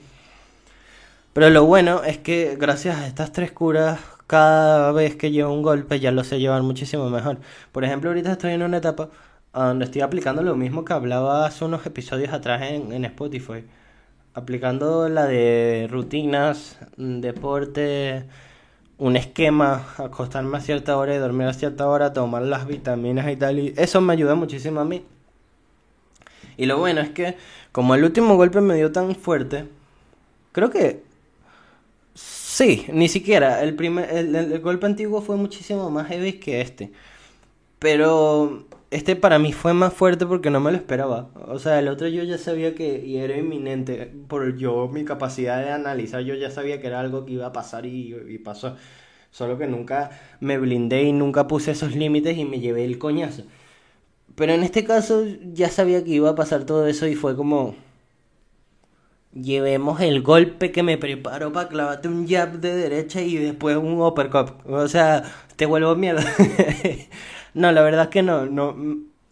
Pero 1.32 1.50
lo 1.50 1.64
bueno 1.64 2.04
es 2.04 2.18
que 2.18 2.56
gracias 2.58 2.96
a 2.98 3.06
estas 3.06 3.32
tres 3.32 3.50
curas, 3.52 3.98
cada 4.26 4.92
vez 4.92 5.16
que 5.16 5.30
llevo 5.30 5.52
un 5.52 5.62
golpe 5.62 6.00
ya 6.00 6.10
lo 6.12 6.24
sé 6.24 6.40
llevar 6.40 6.62
muchísimo 6.62 7.10
mejor. 7.10 7.38
Por 7.72 7.84
ejemplo, 7.84 8.10
ahorita 8.10 8.32
estoy 8.32 8.52
en 8.52 8.62
una 8.62 8.78
etapa 8.78 9.10
a 9.52 9.66
donde 9.66 9.84
estoy 9.86 10.02
aplicando 10.02 10.42
lo 10.42 10.56
mismo 10.56 10.84
que 10.84 10.92
hablaba 10.92 11.46
hace 11.46 11.64
unos 11.64 11.86
episodios 11.86 12.32
atrás 12.32 12.62
en, 12.62 12.92
en 12.92 13.04
Spotify. 13.04 13.64
Aplicando 14.34 15.08
la 15.08 15.26
de 15.26 15.86
rutinas, 15.90 16.78
deporte, 16.96 18.26
un 18.98 19.16
esquema, 19.16 19.86
acostarme 19.98 20.58
a 20.58 20.60
cierta 20.60 20.96
hora 20.96 21.14
y 21.14 21.18
dormir 21.18 21.46
a 21.48 21.52
cierta 21.52 21.88
hora, 21.88 22.12
tomar 22.12 22.42
las 22.42 22.66
vitaminas 22.66 23.30
y 23.30 23.36
tal. 23.36 23.58
Eso 23.76 24.00
me 24.00 24.12
ayuda 24.12 24.34
muchísimo 24.34 24.80
a 24.80 24.84
mí. 24.84 25.04
Y 26.56 26.66
lo 26.66 26.78
bueno 26.78 27.00
es 27.00 27.10
que 27.10 27.36
como 27.72 27.94
el 27.94 28.04
último 28.04 28.36
golpe 28.36 28.60
me 28.60 28.76
dio 28.76 28.92
tan 28.92 29.14
fuerte, 29.16 29.66
creo 30.52 30.70
que 30.70 31.02
Sí, 32.54 32.86
ni 32.92 33.08
siquiera. 33.08 33.64
El, 33.64 33.74
primer, 33.74 34.08
el, 34.10 34.60
golpe 34.60 34.86
antiguo 34.86 35.20
fue 35.20 35.34
muchísimo 35.36 35.90
más 35.90 36.06
heavy 36.06 36.34
que 36.34 36.60
este. 36.60 36.92
Pero 37.80 38.66
este 38.92 39.16
para 39.16 39.40
mí 39.40 39.52
fue 39.52 39.74
más 39.74 39.92
fuerte 39.92 40.24
porque 40.26 40.50
no 40.50 40.60
me 40.60 40.70
lo 40.70 40.76
esperaba. 40.76 41.30
O 41.48 41.58
sea, 41.58 41.80
el 41.80 41.88
otro 41.88 42.06
yo 42.06 42.22
ya 42.22 42.38
sabía 42.38 42.76
que 42.76 43.04
y 43.04 43.16
era 43.18 43.36
inminente. 43.36 44.12
Por 44.28 44.56
yo, 44.56 44.88
mi 44.88 45.04
capacidad 45.04 45.64
de 45.64 45.72
analizar, 45.72 46.22
yo 46.22 46.34
ya 46.36 46.50
sabía 46.50 46.80
que 46.80 46.86
era 46.86 47.00
algo 47.00 47.26
que 47.26 47.32
iba 47.32 47.46
a 47.46 47.52
pasar 47.52 47.86
y, 47.86 48.14
y 48.28 48.38
pasó. 48.38 48.76
Solo 49.32 49.58
que 49.58 49.66
nunca 49.66 50.10
me 50.40 50.56
blindé 50.58 51.02
y 51.04 51.12
nunca 51.12 51.48
puse 51.48 51.72
esos 51.72 51.96
límites 51.96 52.38
y 52.38 52.44
me 52.44 52.60
llevé 52.60 52.84
el 52.84 52.98
coñazo. 52.98 53.44
Pero 54.36 54.52
en 54.52 54.62
este 54.62 54.84
caso 54.84 55.24
ya 55.52 55.70
sabía 55.70 56.04
que 56.04 56.10
iba 56.10 56.30
a 56.30 56.34
pasar 56.36 56.64
todo 56.66 56.86
eso 56.86 57.08
y 57.08 57.16
fue 57.16 57.36
como 57.36 57.74
llevemos 59.34 60.00
el 60.00 60.22
golpe 60.22 60.70
que 60.72 60.82
me 60.82 60.96
preparo 60.96 61.52
para 61.52 61.68
clavarte 61.68 62.08
un 62.08 62.26
jab 62.28 62.60
de 62.60 62.74
derecha 62.74 63.20
y 63.20 63.36
después 63.36 63.76
un 63.76 64.00
uppercut. 64.00 64.52
O 64.66 64.88
sea, 64.88 65.24
te 65.56 65.66
vuelvo 65.66 65.94
mierda. 65.96 66.24
no, 67.54 67.72
la 67.72 67.82
verdad 67.82 68.04
es 68.04 68.08
que 68.08 68.22
no, 68.22 68.46
no. 68.46 68.76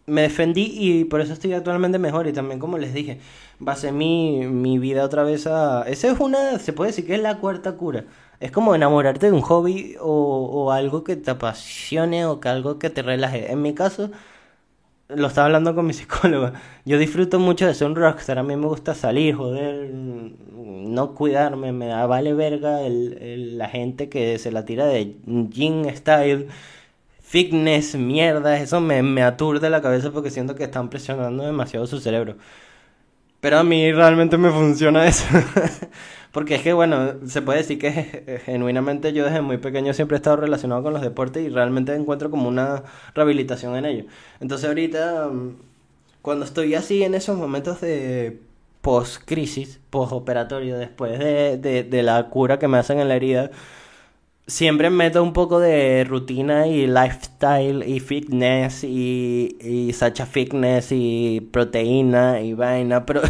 Me 0.05 0.23
defendí 0.23 0.73
y 0.77 1.05
por 1.05 1.21
eso 1.21 1.31
estoy 1.33 1.53
actualmente 1.53 1.97
mejor. 1.99 2.27
Y 2.27 2.33
también, 2.33 2.59
como 2.59 2.77
les 2.77 2.93
dije, 2.93 3.19
basé 3.59 3.91
mi, 3.91 4.45
mi 4.47 4.77
vida 4.77 5.05
otra 5.05 5.23
vez 5.23 5.47
a. 5.47 5.83
Esa 5.83 6.11
es 6.11 6.19
una. 6.19 6.59
Se 6.59 6.73
puede 6.73 6.91
decir 6.91 7.05
que 7.05 7.15
es 7.15 7.21
la 7.21 7.39
cuarta 7.39 7.77
cura. 7.77 8.05
Es 8.39 8.51
como 8.51 8.75
enamorarte 8.75 9.27
de 9.27 9.31
un 9.31 9.41
hobby 9.41 9.95
o, 10.01 10.65
o 10.65 10.71
algo 10.71 11.03
que 11.05 11.15
te 11.15 11.31
apasione 11.31 12.25
o 12.25 12.41
que 12.41 12.49
algo 12.49 12.79
que 12.79 12.89
te 12.89 13.01
relaje. 13.01 13.51
En 13.51 13.61
mi 13.61 13.73
caso, 13.73 14.11
lo 15.09 15.27
estaba 15.27 15.45
hablando 15.45 15.75
con 15.75 15.85
mi 15.85 15.93
psicóloga. 15.93 16.53
Yo 16.85 16.97
disfruto 16.97 17.39
mucho 17.39 17.67
de 17.67 17.73
ser 17.73 17.87
un 17.87 17.95
rockstar. 17.95 18.39
A 18.39 18.43
mí 18.43 18.55
me 18.55 18.67
gusta 18.67 18.95
salir, 18.95 19.35
joder, 19.35 19.91
no 19.93 21.15
cuidarme. 21.15 21.71
Me 21.71 21.87
da 21.87 22.05
vale 22.07 22.33
verga 22.33 22.81
el, 22.81 23.57
la 23.57 23.69
gente 23.69 24.09
que 24.09 24.39
se 24.39 24.51
la 24.51 24.65
tira 24.65 24.85
de 24.85 25.15
gym 25.25 25.85
style, 25.95 26.47
fitness, 27.21 27.95
mierda. 27.95 28.57
Eso 28.59 28.81
me, 28.81 29.03
me 29.03 29.23
aturde 29.23 29.69
la 29.69 29.81
cabeza 29.81 30.11
porque 30.11 30.31
siento 30.31 30.55
que 30.55 30.65
están 30.65 30.89
presionando 30.89 31.43
demasiado 31.43 31.87
su 31.87 31.99
cerebro. 31.99 32.37
Pero 33.39 33.59
a 33.59 33.63
mí 33.63 33.91
realmente 33.91 34.37
me 34.37 34.49
funciona 34.51 35.05
eso. 35.07 35.25
Porque 36.33 36.55
es 36.55 36.63
que, 36.63 36.73
bueno, 36.73 37.13
se 37.27 37.43
puede 37.43 37.59
decir 37.59 37.79
que 37.79 38.41
genuinamente 38.45 39.13
yo 39.13 39.25
desde 39.25 39.41
muy 39.41 39.57
pequeño 39.59 39.93
siempre 39.93 40.17
he 40.17 40.19
estado 40.19 40.37
relacionado 40.37 40.83
con 40.83 40.93
los 40.93 41.03
deportes 41.03 41.45
y 41.45 41.49
realmente 41.49 41.93
encuentro 41.95 42.31
como 42.31 42.49
una 42.49 42.83
rehabilitación 43.15 43.75
en 43.77 43.85
ello. 43.85 44.05
Entonces 44.41 44.67
ahorita, 44.67 45.29
mm, 45.31 45.55
cuando 46.23 46.45
estoy 46.45 46.75
así 46.75 47.03
en 47.03 47.15
esos 47.15 47.37
momentos 47.37 47.81
de 47.81 48.41
post-crisis, 48.81 49.79
post-operatorio, 49.91 50.77
después 50.77 51.19
de, 51.19 51.57
de, 51.57 51.83
de 51.83 52.03
la 52.03 52.29
cura 52.29 52.59
que 52.59 52.67
me 52.67 52.79
hacen 52.79 52.99
en 52.99 53.09
la 53.09 53.15
herida, 53.15 53.51
siempre 54.47 54.89
meto 54.89 55.23
un 55.23 55.33
poco 55.33 55.59
de 55.59 56.03
rutina 56.03 56.67
y 56.67 56.87
lifestyle 56.87 57.83
y 57.87 57.99
fitness 57.99 58.83
y, 58.83 59.57
y 59.61 59.93
sacha 59.93 60.25
fitness 60.25 60.89
y 60.91 61.41
proteína 61.51 62.41
y 62.41 62.53
vaina, 62.53 63.05
pero 63.05 63.21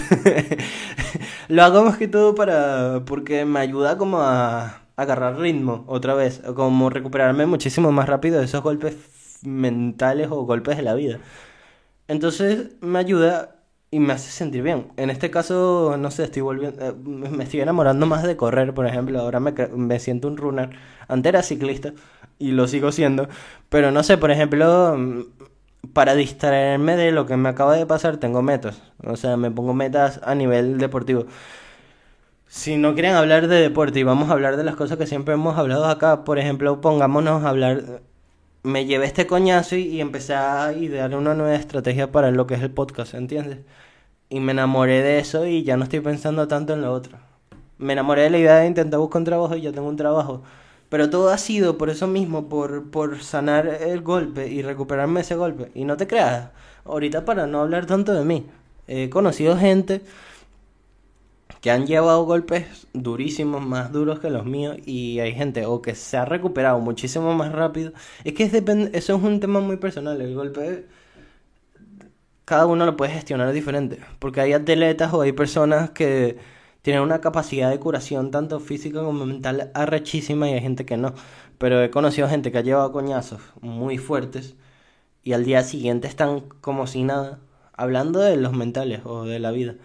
lo 1.47 1.63
hago 1.63 1.83
más 1.83 1.97
que 1.97 2.07
todo 2.07 2.35
para 2.35 3.03
porque 3.05 3.45
me 3.45 3.59
ayuda 3.59 3.97
como 3.97 4.21
a 4.21 4.81
agarrar 4.95 5.39
ritmo 5.39 5.83
otra 5.87 6.13
vez, 6.13 6.41
como 6.55 6.89
recuperarme 6.89 7.45
muchísimo 7.45 7.91
más 7.91 8.07
rápido 8.07 8.39
de 8.39 8.45
esos 8.45 8.63
golpes 8.63 8.95
mentales 9.43 10.29
o 10.31 10.45
golpes 10.45 10.77
de 10.77 10.83
la 10.83 10.93
vida. 10.93 11.19
Entonces 12.07 12.71
me 12.81 12.99
ayuda 12.99 13.55
y 13.91 13.99
me 13.99 14.13
hace 14.13 14.31
sentir 14.31 14.63
bien. 14.63 14.91
En 14.97 15.09
este 15.09 15.29
caso, 15.31 15.97
no 15.99 16.11
sé, 16.11 16.23
estoy 16.23 16.41
volviendo, 16.41 16.83
eh, 16.83 16.93
me 16.93 17.43
estoy 17.43 17.61
enamorando 17.61 18.05
más 18.07 18.23
de 18.23 18.35
correr, 18.37 18.73
por 18.73 18.87
ejemplo, 18.87 19.19
ahora 19.19 19.39
me, 19.39 19.53
me 19.75 19.99
siento 19.99 20.27
un 20.27 20.37
runner. 20.37 20.71
Antes 21.07 21.29
era 21.29 21.43
ciclista 21.43 21.93
y 22.39 22.51
lo 22.51 22.67
sigo 22.67 22.91
siendo, 22.91 23.27
pero 23.69 23.91
no 23.91 24.03
sé, 24.03 24.17
por 24.17 24.31
ejemplo, 24.31 24.97
para 25.91 26.15
distraerme 26.15 26.95
de 26.95 27.11
lo 27.11 27.25
que 27.25 27.37
me 27.37 27.49
acaba 27.49 27.75
de 27.75 27.85
pasar, 27.85 28.17
tengo 28.17 28.41
metas. 28.41 28.81
O 29.03 29.17
sea, 29.17 29.37
me 29.37 29.51
pongo 29.51 29.73
metas 29.73 30.21
a 30.23 30.35
nivel 30.35 30.77
deportivo. 30.77 31.25
Si 32.47 32.77
no 32.77 32.93
quieren 32.93 33.15
hablar 33.15 33.47
de 33.47 33.59
deporte 33.59 33.99
y 33.99 34.03
vamos 34.03 34.29
a 34.29 34.33
hablar 34.33 34.57
de 34.57 34.63
las 34.63 34.75
cosas 34.75 34.97
que 34.97 35.07
siempre 35.07 35.33
hemos 35.33 35.57
hablado 35.57 35.85
acá, 35.85 36.23
por 36.23 36.39
ejemplo, 36.39 36.81
pongámonos 36.81 37.43
a 37.43 37.49
hablar 37.49 38.01
me 38.63 38.85
llevé 38.85 39.05
este 39.05 39.27
coñazo 39.27 39.75
y, 39.75 39.99
empecé 40.01 40.35
a 40.35 40.73
idear 40.73 41.13
una 41.15 41.33
nueva 41.33 41.55
estrategia 41.55 42.11
para 42.11 42.31
lo 42.31 42.47
que 42.47 42.55
es 42.55 42.61
el 42.61 42.71
podcast, 42.71 43.13
¿entiendes? 43.13 43.59
Y 44.29 44.39
me 44.39 44.53
enamoré 44.53 45.01
de 45.01 45.19
eso 45.19 45.45
y 45.45 45.63
ya 45.63 45.77
no 45.77 45.83
estoy 45.83 45.99
pensando 45.99 46.47
tanto 46.47 46.73
en 46.73 46.81
lo 46.81 46.91
otro. 46.93 47.17
Me 47.77 47.93
enamoré 47.93 48.23
de 48.23 48.29
la 48.31 48.37
idea 48.39 48.55
de 48.57 48.67
intentar 48.67 48.99
buscar 48.99 49.19
un 49.19 49.25
trabajo 49.25 49.55
y 49.57 49.61
ya 49.61 49.71
tengo 49.73 49.89
un 49.89 49.97
trabajo. 49.97 50.43
Pero 50.93 51.09
todo 51.09 51.29
ha 51.31 51.39
sido 51.39 51.79
por 51.79 51.89
eso 51.89 52.05
mismo, 52.05 52.49
por, 52.49 52.91
por 52.91 53.19
sanar 53.23 53.65
el 53.65 54.01
golpe 54.01 54.47
y 54.47 54.61
recuperarme 54.61 55.21
ese 55.21 55.33
golpe. 55.33 55.71
Y 55.73 55.85
no 55.85 55.97
te 55.97 56.05
creas, 56.05 56.51
ahorita 56.85 57.25
para 57.25 57.47
no 57.47 57.61
hablar 57.61 57.87
tanto 57.87 58.13
de 58.13 58.23
mí, 58.23 58.45
he 58.87 59.09
conocido 59.09 59.57
gente 59.57 60.03
que 61.61 61.71
han 61.71 61.87
llevado 61.87 62.25
golpes 62.25 62.85
durísimos, 62.93 63.65
más 63.65 63.91
duros 63.91 64.19
que 64.19 64.29
los 64.29 64.45
míos, 64.45 64.77
y 64.85 65.19
hay 65.19 65.33
gente 65.33 65.65
o 65.65 65.81
que 65.81 65.95
se 65.95 66.15
ha 66.15 66.25
recuperado 66.25 66.79
muchísimo 66.79 67.33
más 67.33 67.51
rápido. 67.53 67.91
Es 68.23 68.33
que 68.33 68.43
es 68.43 68.53
eso 68.53 69.15
es 69.17 69.23
un 69.23 69.39
tema 69.39 69.61
muy 69.61 69.77
personal, 69.77 70.21
el 70.21 70.35
golpe 70.35 70.85
cada 72.45 72.67
uno 72.67 72.85
lo 72.85 72.95
puede 72.95 73.13
gestionar 73.13 73.51
diferente, 73.51 73.97
porque 74.19 74.41
hay 74.41 74.53
atletas 74.53 75.11
o 75.11 75.21
hay 75.21 75.31
personas 75.31 75.89
que 75.89 76.37
tienen 76.83 77.01
una 77.01 77.21
capacidad 77.21 77.71
de 77.71 77.79
curación 77.79 78.29
tanto 78.31 78.59
física 78.59 79.01
como 79.03 79.25
mental 79.25 79.71
arrechísima 79.73 80.49
y 80.49 80.53
hay 80.53 80.61
gente 80.61 80.85
que 80.85 80.97
no. 80.97 81.13
Pero 81.57 81.81
he 81.81 81.89
conocido 81.89 82.29
gente 82.29 82.51
que 82.51 82.59
ha 82.59 82.61
llevado 82.61 82.91
coñazos 82.91 83.41
muy 83.61 83.97
fuertes 83.97 84.55
y 85.23 85.33
al 85.33 85.45
día 85.45 85.63
siguiente 85.63 86.07
están 86.07 86.41
como 86.61 86.87
si 86.87 87.03
nada, 87.03 87.39
hablando 87.73 88.19
de 88.19 88.37
los 88.37 88.53
mentales 88.53 89.01
o 89.05 89.25
de 89.25 89.39
la 89.39 89.51
vida. 89.51 89.75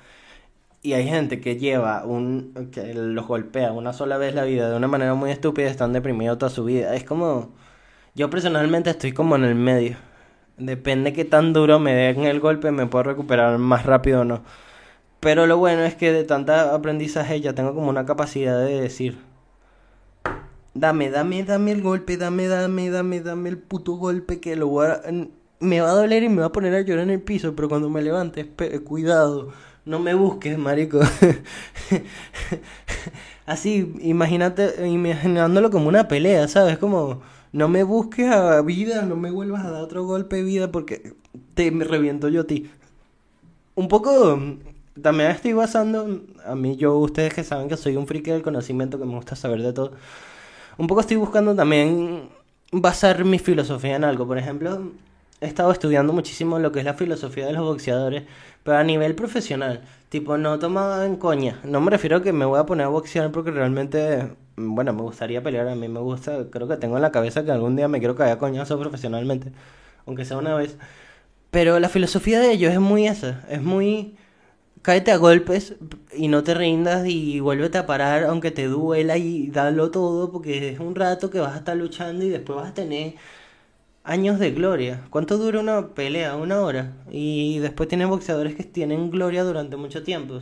Y 0.82 0.94
hay 0.94 1.06
gente 1.08 1.40
que 1.40 1.56
lleva 1.56 2.04
un. 2.04 2.70
que 2.72 2.94
los 2.94 3.26
golpea 3.26 3.72
una 3.72 3.92
sola 3.92 4.16
vez 4.18 4.34
la 4.34 4.44
vida 4.44 4.70
de 4.70 4.76
una 4.76 4.88
manera 4.88 5.14
muy 5.14 5.30
estúpida 5.30 5.68
y 5.68 5.70
están 5.70 5.92
deprimidos 5.92 6.38
toda 6.38 6.50
su 6.50 6.64
vida. 6.64 6.94
Es 6.94 7.04
como. 7.04 7.52
Yo 8.14 8.30
personalmente 8.30 8.90
estoy 8.90 9.12
como 9.12 9.36
en 9.36 9.44
el 9.44 9.54
medio. 9.54 9.96
Depende 10.56 11.12
qué 11.12 11.24
tan 11.24 11.52
duro 11.52 11.78
me 11.78 11.94
den 11.94 12.24
el 12.24 12.40
golpe, 12.40 12.72
me 12.72 12.86
puedo 12.86 13.04
recuperar 13.04 13.58
más 13.58 13.86
rápido 13.86 14.22
o 14.22 14.24
no. 14.24 14.42
Pero 15.20 15.46
lo 15.46 15.58
bueno 15.58 15.82
es 15.84 15.94
que 15.96 16.12
de 16.12 16.24
tanta 16.24 16.74
aprendizaje 16.74 17.40
ya 17.40 17.54
tengo 17.54 17.74
como 17.74 17.88
una 17.88 18.06
capacidad 18.06 18.58
de 18.64 18.80
decir. 18.80 19.18
Dame, 20.74 21.10
dame, 21.10 21.42
dame 21.42 21.72
el 21.72 21.82
golpe, 21.82 22.16
dame, 22.16 22.46
dame, 22.46 22.90
dame, 22.90 23.20
dame 23.20 23.48
el 23.48 23.58
puto 23.58 23.94
golpe 23.94 24.40
que 24.40 24.56
lo 24.56 24.68
voy 24.68 24.86
a... 24.86 25.02
Me 25.60 25.80
va 25.80 25.90
a 25.90 25.94
doler 25.94 26.22
y 26.22 26.28
me 26.28 26.40
va 26.40 26.46
a 26.46 26.52
poner 26.52 26.72
a 26.74 26.82
llorar 26.82 27.02
en 27.02 27.10
el 27.10 27.20
piso, 27.20 27.56
pero 27.56 27.68
cuando 27.68 27.90
me 27.90 28.00
levante, 28.00 28.48
cuidado 28.84 29.48
no 29.88 29.98
me 29.98 30.14
busques, 30.14 30.58
marico. 30.58 31.00
Así, 33.46 33.94
imagínate, 34.02 34.86
imaginándolo 34.86 35.70
como 35.70 35.88
una 35.88 36.08
pelea, 36.08 36.46
¿sabes? 36.46 36.76
Como, 36.76 37.22
no 37.52 37.68
me 37.68 37.84
busques 37.84 38.30
a 38.30 38.60
vida, 38.60 39.02
no 39.06 39.16
me 39.16 39.30
vuelvas 39.30 39.64
a 39.64 39.70
dar 39.70 39.82
otro 39.82 40.04
golpe 40.04 40.36
de 40.36 40.42
vida 40.42 40.70
porque 40.70 41.14
te 41.54 41.70
me 41.70 41.84
reviento 41.84 42.28
yo 42.28 42.42
a 42.42 42.44
ti. 42.44 42.70
Un 43.74 43.88
poco, 43.88 44.38
también 45.02 45.30
estoy 45.30 45.52
basando, 45.52 46.20
a 46.44 46.54
mí 46.54 46.76
yo, 46.76 46.96
ustedes 46.98 47.34
que 47.34 47.44
saben 47.44 47.68
que 47.68 47.76
soy 47.76 47.96
un 47.96 48.06
friki 48.06 48.30
del 48.30 48.42
conocimiento, 48.42 48.98
que 48.98 49.04
me 49.04 49.14
gusta 49.14 49.36
saber 49.36 49.62
de 49.62 49.72
todo. 49.72 49.92
Un 50.76 50.86
poco 50.86 51.00
estoy 51.00 51.16
buscando 51.16 51.54
también 51.54 52.28
basar 52.72 53.24
mi 53.24 53.38
filosofía 53.38 53.96
en 53.96 54.04
algo. 54.04 54.26
Por 54.26 54.38
ejemplo, 54.38 54.92
he 55.40 55.46
estado 55.46 55.72
estudiando 55.72 56.12
muchísimo 56.12 56.58
lo 56.58 56.72
que 56.72 56.80
es 56.80 56.84
la 56.84 56.94
filosofía 56.94 57.46
de 57.46 57.52
los 57.52 57.64
boxeadores, 57.64 58.24
pero 58.62 58.78
a 58.78 58.84
nivel 58.84 59.14
profesional. 59.14 59.82
Tipo, 60.08 60.38
no 60.38 60.58
tomado 60.58 61.04
en 61.04 61.16
coña. 61.16 61.60
No 61.64 61.80
me 61.80 61.90
refiero 61.90 62.18
a 62.18 62.22
que 62.22 62.32
me 62.32 62.44
voy 62.44 62.58
a 62.58 62.66
poner 62.66 62.86
a 62.86 62.88
boxear 62.88 63.30
porque 63.30 63.50
realmente, 63.50 64.32
bueno, 64.56 64.92
me 64.92 65.02
gustaría 65.02 65.42
pelear. 65.42 65.68
A 65.68 65.74
mí 65.74 65.88
me 65.88 66.00
gusta, 66.00 66.46
creo 66.50 66.68
que 66.68 66.76
tengo 66.76 66.96
en 66.96 67.02
la 67.02 67.12
cabeza 67.12 67.44
que 67.44 67.52
algún 67.52 67.76
día 67.76 67.88
me 67.88 67.98
quiero 67.98 68.16
caer 68.16 68.32
a 68.32 68.38
coñazo 68.38 68.78
profesionalmente, 68.78 69.52
aunque 70.06 70.24
sea 70.24 70.38
una 70.38 70.54
vez. 70.54 70.76
Pero 71.50 71.78
la 71.80 71.88
filosofía 71.88 72.40
de 72.40 72.52
ellos 72.52 72.72
es 72.72 72.80
muy 72.80 73.06
esa, 73.06 73.44
es 73.48 73.62
muy 73.62 74.16
cáete 74.82 75.12
a 75.12 75.16
golpes 75.16 75.74
y 76.14 76.28
no 76.28 76.42
te 76.42 76.54
rindas 76.54 77.06
y 77.06 77.40
vuélvete 77.40 77.78
a 77.78 77.86
parar 77.86 78.24
aunque 78.24 78.50
te 78.50 78.66
duela 78.66 79.16
y 79.16 79.48
dalo 79.48 79.90
todo 79.90 80.32
porque 80.32 80.70
es 80.70 80.80
un 80.80 80.94
rato 80.94 81.30
que 81.30 81.40
vas 81.40 81.54
a 81.54 81.58
estar 81.58 81.76
luchando 81.76 82.24
y 82.24 82.28
después 82.30 82.56
vas 82.58 82.70
a 82.70 82.74
tener 82.74 83.14
años 84.08 84.38
de 84.38 84.50
gloria. 84.52 85.02
¿Cuánto 85.10 85.36
dura 85.38 85.60
una 85.60 85.88
pelea? 85.88 86.36
Una 86.36 86.62
hora. 86.62 86.94
Y 87.10 87.58
después 87.58 87.88
tienen 87.88 88.08
boxeadores 88.08 88.54
que 88.56 88.64
tienen 88.64 89.10
gloria 89.10 89.44
durante 89.44 89.76
mucho 89.76 90.02
tiempo. 90.02 90.40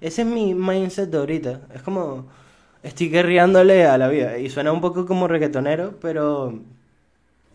Ese 0.00 0.22
es 0.22 0.28
mi 0.28 0.54
mindset 0.54 1.10
de 1.10 1.18
ahorita. 1.18 1.60
Es 1.74 1.82
como 1.82 2.28
estoy 2.82 3.08
guerreándole 3.10 3.86
a 3.86 3.98
la 3.98 4.08
vida. 4.08 4.38
Y 4.38 4.50
suena 4.50 4.72
un 4.72 4.80
poco 4.80 5.06
como 5.06 5.28
reggaetonero, 5.28 5.98
pero 6.00 6.60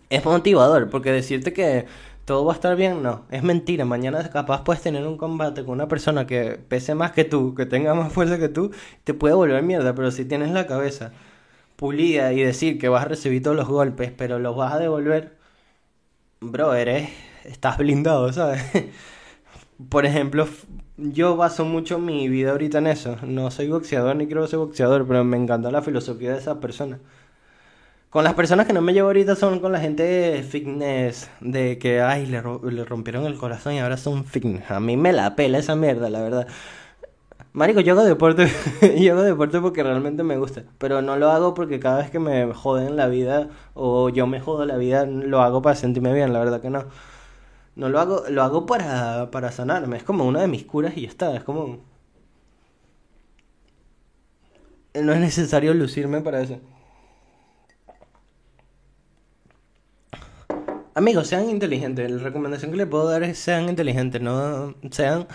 es 0.10 0.26
motivador. 0.26 0.90
Porque 0.90 1.12
decirte 1.12 1.54
que 1.54 1.86
todo 2.26 2.46
va 2.46 2.54
a 2.54 2.56
estar 2.56 2.76
bien, 2.76 3.04
no. 3.04 3.26
Es 3.32 3.44
mentira. 3.44 3.86
Mañana 3.86 4.30
capaz 4.30 4.64
puedes 4.64 4.82
tener 4.82 5.06
un 5.08 5.18
combate 5.18 5.64
con 5.66 5.74
una 5.74 5.88
persona 5.88 6.26
que 6.28 6.60
pese 6.68 6.96
más 6.96 7.12
que 7.12 7.26
tú, 7.26 7.56
que 7.56 7.66
tenga 7.66 7.94
más 7.94 8.14
fuerza 8.14 8.38
que 8.40 8.50
tú, 8.50 8.72
te 9.04 9.14
puede 9.14 9.36
volver 9.36 9.64
mierda. 9.64 9.94
Pero 9.96 10.12
si 10.12 10.26
tienes 10.26 10.52
la 10.52 10.68
cabeza 10.68 11.12
pulida 11.76 12.34
y 12.34 12.42
decir 12.44 12.80
que 12.80 12.90
vas 12.90 13.04
a 13.06 13.10
recibir 13.10 13.44
todos 13.44 13.58
los 13.58 13.68
golpes, 13.68 14.12
pero 14.18 14.40
los 14.40 14.56
vas 14.56 14.74
a 14.74 14.80
devolver, 14.80 15.38
bro, 16.42 16.74
eres, 16.76 17.10
estás 17.46 17.78
blindado, 17.78 18.32
¿sabes? 18.34 18.64
Por 19.90 20.06
ejemplo, 20.06 20.48
yo 20.98 21.36
baso 21.36 21.66
mucho 21.66 22.00
mi 22.00 22.30
vida 22.30 22.52
ahorita 22.52 22.78
en 22.80 22.88
eso. 22.88 23.18
No 23.24 23.52
soy 23.52 23.70
boxeador 23.70 24.16
ni 24.16 24.28
quiero 24.28 24.48
ser 24.48 24.60
boxeador, 24.60 25.08
pero 25.08 25.24
me 25.24 25.38
encanta 25.38 25.72
la 25.72 25.82
filosofía 25.82 26.32
de 26.34 26.40
esa 26.40 26.60
persona. 26.60 27.00
Con 28.14 28.24
las 28.24 28.36
personas 28.36 28.68
que 28.68 28.74
no 28.74 28.82
me 28.82 28.94
llevo 28.94 29.08
ahorita 29.08 29.36
son 29.36 29.60
con 29.60 29.72
la 29.72 29.80
gente 29.80 30.04
de 30.04 30.44
fitness, 30.44 31.32
de 31.42 31.80
que, 31.80 32.00
ay, 32.00 32.28
le, 32.28 32.44
le 32.72 32.86
rompieron 32.86 33.26
el 33.26 33.40
corazón 33.40 33.74
y 33.74 33.80
ahora 33.80 33.98
son 33.98 34.24
fitness. 34.24 34.70
A 34.70 34.80
mí 34.80 34.96
me 34.98 35.12
la 35.12 35.36
pela 35.36 35.58
esa 35.58 35.76
mierda, 35.76 36.12
la 36.12 36.22
verdad. 36.22 36.48
Marico, 37.54 37.80
yo 37.80 37.94
hago 37.94 38.04
deporte, 38.04 38.52
yo 39.00 39.14
hago 39.14 39.24
deporte 39.24 39.60
porque 39.62 39.82
realmente 39.82 40.22
me 40.22 40.38
gusta, 40.38 40.64
pero 40.78 41.02
no 41.02 41.18
lo 41.18 41.32
hago 41.32 41.56
porque 41.56 41.80
cada 41.80 42.00
vez 42.00 42.12
que 42.12 42.20
me 42.20 42.54
joden 42.54 42.96
la 42.98 43.08
vida 43.08 43.50
o 43.74 44.10
yo 44.10 44.28
me 44.28 44.40
jodo 44.40 44.66
la 44.68 44.78
vida, 44.78 45.08
lo 45.08 45.42
hago 45.42 45.64
para 45.64 45.76
sentirme 45.76 46.14
bien, 46.14 46.34
la 46.34 46.40
verdad 46.40 46.62
que 46.62 46.70
no. 46.70 46.86
No 47.76 47.90
lo 47.90 48.00
hago, 48.00 48.24
lo 48.30 48.44
hago 48.44 48.68
para, 48.68 49.32
para 49.32 49.52
sanarme, 49.52 49.98
es 49.98 50.04
como 50.04 50.26
una 50.26 50.42
de 50.42 50.48
mis 50.48 50.66
curas 50.66 50.96
y 50.98 51.02
ya 51.02 51.10
está, 51.10 51.36
es 51.36 51.44
como... 51.44 51.80
No 54.94 55.14
es 55.14 55.20
necesario 55.20 55.74
lucirme 55.74 56.22
para 56.22 56.42
eso. 56.42 56.60
Amigos, 60.96 61.28
sean 61.28 61.50
inteligentes. 61.50 62.10
La 62.12 62.22
recomendación 62.22 62.70
que 62.70 62.78
les 62.78 62.88
puedo 62.88 63.10
dar 63.10 63.24
es 63.24 63.40
sean 63.40 63.68
inteligentes, 63.68 64.22
no 64.22 64.76
sean 64.92 65.28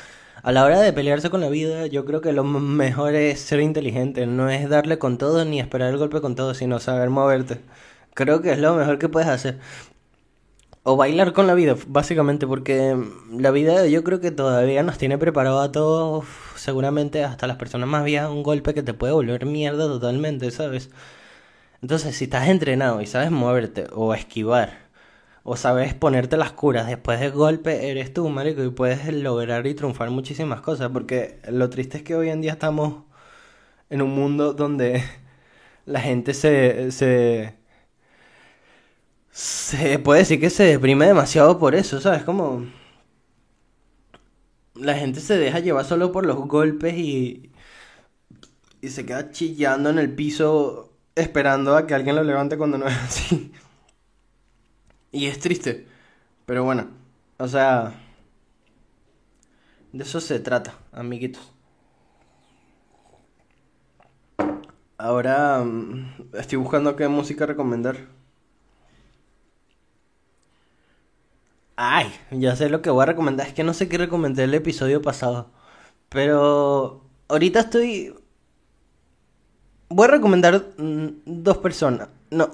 a 0.42 0.52
la 0.52 0.64
hora 0.64 0.80
de 0.80 0.92
pelearse 0.92 1.30
con 1.30 1.40
la 1.40 1.48
vida, 1.48 1.86
yo 1.88 2.04
creo 2.04 2.20
que 2.20 2.32
lo 2.32 2.44
mejor 2.44 3.14
es 3.16 3.40
ser 3.40 3.60
inteligente, 3.60 4.26
no 4.26 4.50
es 4.50 4.68
darle 4.68 4.98
con 4.98 5.18
todo 5.18 5.44
ni 5.44 5.58
esperar 5.58 5.90
el 5.90 5.98
golpe 5.98 6.20
con 6.20 6.36
todo, 6.36 6.54
sino 6.54 6.78
saber 6.78 7.10
moverte. 7.10 7.60
Creo 8.14 8.40
que 8.40 8.52
es 8.52 8.58
lo 8.60 8.74
mejor 8.76 8.98
que 8.98 9.08
puedes 9.08 9.28
hacer. 9.28 9.58
O 10.84 10.96
bailar 10.96 11.32
con 11.32 11.46
la 11.46 11.54
vida, 11.54 11.76
básicamente, 11.88 12.46
porque 12.46 12.96
la 13.36 13.50
vida 13.50 13.86
yo 13.86 14.04
creo 14.04 14.20
que 14.20 14.30
todavía 14.30 14.82
nos 14.82 14.96
tiene 14.96 15.18
preparado 15.18 15.60
a 15.60 15.72
todos, 15.72 16.24
seguramente 16.56 17.24
hasta 17.24 17.46
las 17.46 17.56
personas 17.56 17.88
más 17.88 18.04
viejas, 18.04 18.30
un 18.30 18.42
golpe 18.42 18.74
que 18.74 18.82
te 18.82 18.94
puede 18.94 19.12
volver 19.12 19.44
mierda 19.44 19.86
totalmente, 19.86 20.50
¿sabes? 20.50 20.90
Entonces, 21.82 22.16
si 22.16 22.24
estás 22.24 22.48
entrenado 22.48 23.00
y 23.02 23.06
sabes 23.06 23.30
moverte 23.30 23.86
o 23.92 24.14
esquivar, 24.14 24.87
o 25.50 25.56
sabes 25.56 25.94
ponerte 25.94 26.36
las 26.36 26.52
curas 26.52 26.86
después 26.86 27.20
del 27.20 27.32
golpe, 27.32 27.90
eres 27.90 28.12
tú, 28.12 28.28
marico, 28.28 28.62
y 28.62 28.70
puedes 28.70 29.12
lograr 29.14 29.66
y 29.66 29.74
triunfar 29.74 30.10
muchísimas 30.10 30.60
cosas, 30.60 30.90
porque 30.92 31.40
lo 31.48 31.70
triste 31.70 31.98
es 31.98 32.02
que 32.04 32.14
hoy 32.16 32.28
en 32.28 32.42
día 32.42 32.52
estamos 32.52 33.04
en 33.90 34.02
un 34.02 34.10
mundo 34.14 34.54
donde 34.54 35.02
la 35.86 36.00
gente 36.00 36.34
se, 36.34 36.92
se, 36.92 37.54
se 39.30 39.98
puede 39.98 40.20
decir 40.20 40.40
que 40.40 40.50
se 40.50 40.64
deprime 40.64 41.06
demasiado 41.06 41.58
por 41.58 41.74
eso, 41.74 42.00
¿sabes? 42.00 42.24
Como 42.24 42.66
la 44.74 44.94
gente 44.94 45.20
se 45.20 45.36
deja 45.36 45.58
llevar 45.60 45.84
solo 45.84 46.10
por 46.12 46.24
los 46.26 46.38
golpes 46.46 46.94
y, 46.96 47.52
y 48.80 48.88
se 48.88 49.04
queda 49.06 49.30
chillando 49.30 49.90
en 49.90 49.98
el 49.98 50.14
piso 50.14 50.92
esperando 51.14 51.76
a 51.76 51.86
que 51.86 51.94
alguien 51.94 52.16
lo 52.16 52.22
levante 52.22 52.56
cuando 52.58 52.78
no 52.78 52.86
es 52.88 52.96
así. 52.96 53.52
Y 55.12 55.26
es 55.26 55.38
triste. 55.38 55.86
Pero 56.46 56.64
bueno, 56.64 56.88
o 57.38 57.48
sea, 57.48 57.94
de 59.92 60.02
eso 60.04 60.20
se 60.20 60.40
trata, 60.40 60.78
amiguitos. 60.92 61.42
Ahora 64.98 65.60
mm, 65.64 66.30
estoy 66.34 66.58
buscando 66.58 66.94
qué 66.96 67.08
música 67.08 67.46
recomendar. 67.46 67.96
Ay, 71.76 72.12
ya 72.32 72.56
sé 72.56 72.68
lo 72.68 72.82
que 72.82 72.90
voy 72.90 73.02
a 73.02 73.06
recomendar. 73.06 73.46
Es 73.46 73.54
que 73.54 73.62
no 73.64 73.72
sé 73.74 73.88
qué 73.88 73.98
recomendé 73.98 74.44
el 74.44 74.54
episodio 74.54 75.00
pasado. 75.02 75.50
Pero 76.10 77.02
ahorita 77.28 77.60
estoy... 77.60 78.14
Voy 79.90 80.04
a 80.06 80.10
recomendar 80.10 80.66
mm, 80.76 81.06
dos 81.24 81.58
personas. 81.58 82.08
No, 82.30 82.50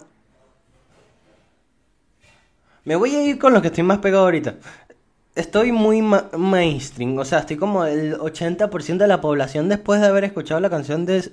me 2.84 2.96
voy 2.96 3.14
a 3.14 3.22
ir 3.22 3.38
con 3.38 3.52
lo 3.52 3.62
que 3.62 3.68
estoy 3.68 3.84
más 3.84 3.98
pegado 3.98 4.24
ahorita. 4.24 4.56
Estoy 5.34 5.72
muy 5.72 6.00
mainstream, 6.00 7.18
o 7.18 7.24
sea, 7.24 7.40
estoy 7.40 7.56
como 7.56 7.84
el 7.84 8.16
80% 8.18 8.98
de 8.98 9.08
la 9.08 9.20
población 9.20 9.68
después 9.68 10.00
de 10.00 10.06
haber 10.06 10.24
escuchado 10.24 10.60
la 10.60 10.70
canción 10.70 11.06
de... 11.06 11.28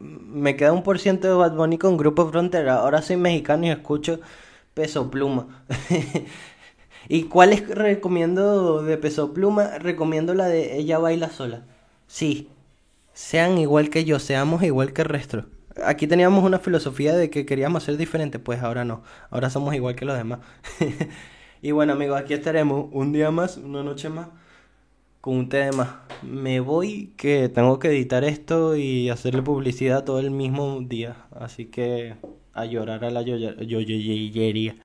Me 0.00 0.56
queda 0.56 0.72
un 0.72 0.82
por 0.82 0.98
ciento 0.98 1.28
de 1.28 1.34
Bad 1.34 1.54
Bunny 1.54 1.78
con 1.78 1.96
Grupo 1.96 2.28
Frontera. 2.28 2.78
Ahora 2.80 3.00
soy 3.00 3.16
mexicano 3.16 3.66
y 3.66 3.70
escucho 3.70 4.20
Peso 4.74 5.10
Pluma. 5.10 5.64
¿Y 7.08 7.24
cuáles 7.24 7.68
recomiendo 7.68 8.82
de 8.82 8.98
Peso 8.98 9.32
Pluma? 9.32 9.78
Recomiendo 9.78 10.34
la 10.34 10.46
de 10.46 10.76
Ella 10.78 10.98
Baila 10.98 11.28
Sola. 11.30 11.62
Sí, 12.08 12.48
sean 13.12 13.58
igual 13.58 13.88
que 13.90 14.04
yo, 14.04 14.18
seamos 14.18 14.62
igual 14.64 14.92
que 14.92 15.02
el 15.02 15.08
resto 15.08 15.44
aquí 15.84 16.06
teníamos 16.06 16.44
una 16.44 16.58
filosofía 16.58 17.16
de 17.16 17.30
que 17.30 17.46
queríamos 17.46 17.82
ser 17.84 17.96
diferentes, 17.96 18.40
pues 18.40 18.62
ahora 18.62 18.84
no, 18.84 19.02
ahora 19.30 19.50
somos 19.50 19.74
igual 19.74 19.94
que 19.94 20.04
los 20.04 20.16
demás. 20.16 20.40
y 21.62 21.70
bueno 21.72 21.92
amigos, 21.92 22.20
aquí 22.20 22.34
estaremos 22.34 22.88
un 22.92 23.12
día 23.12 23.30
más, 23.30 23.56
una 23.56 23.82
noche 23.82 24.08
más, 24.08 24.28
con 25.20 25.36
un 25.36 25.48
tema. 25.48 26.02
Me 26.22 26.60
voy 26.60 27.12
que 27.16 27.48
tengo 27.48 27.78
que 27.78 27.88
editar 27.88 28.24
esto 28.24 28.76
y 28.76 29.10
hacerle 29.10 29.42
publicidad 29.42 30.04
todo 30.04 30.20
el 30.20 30.30
mismo 30.30 30.80
día, 30.80 31.26
así 31.32 31.66
que 31.66 32.16
a 32.52 32.64
llorar 32.64 33.04
a 33.04 33.10
la 33.10 33.22
yoyería. 33.22 34.76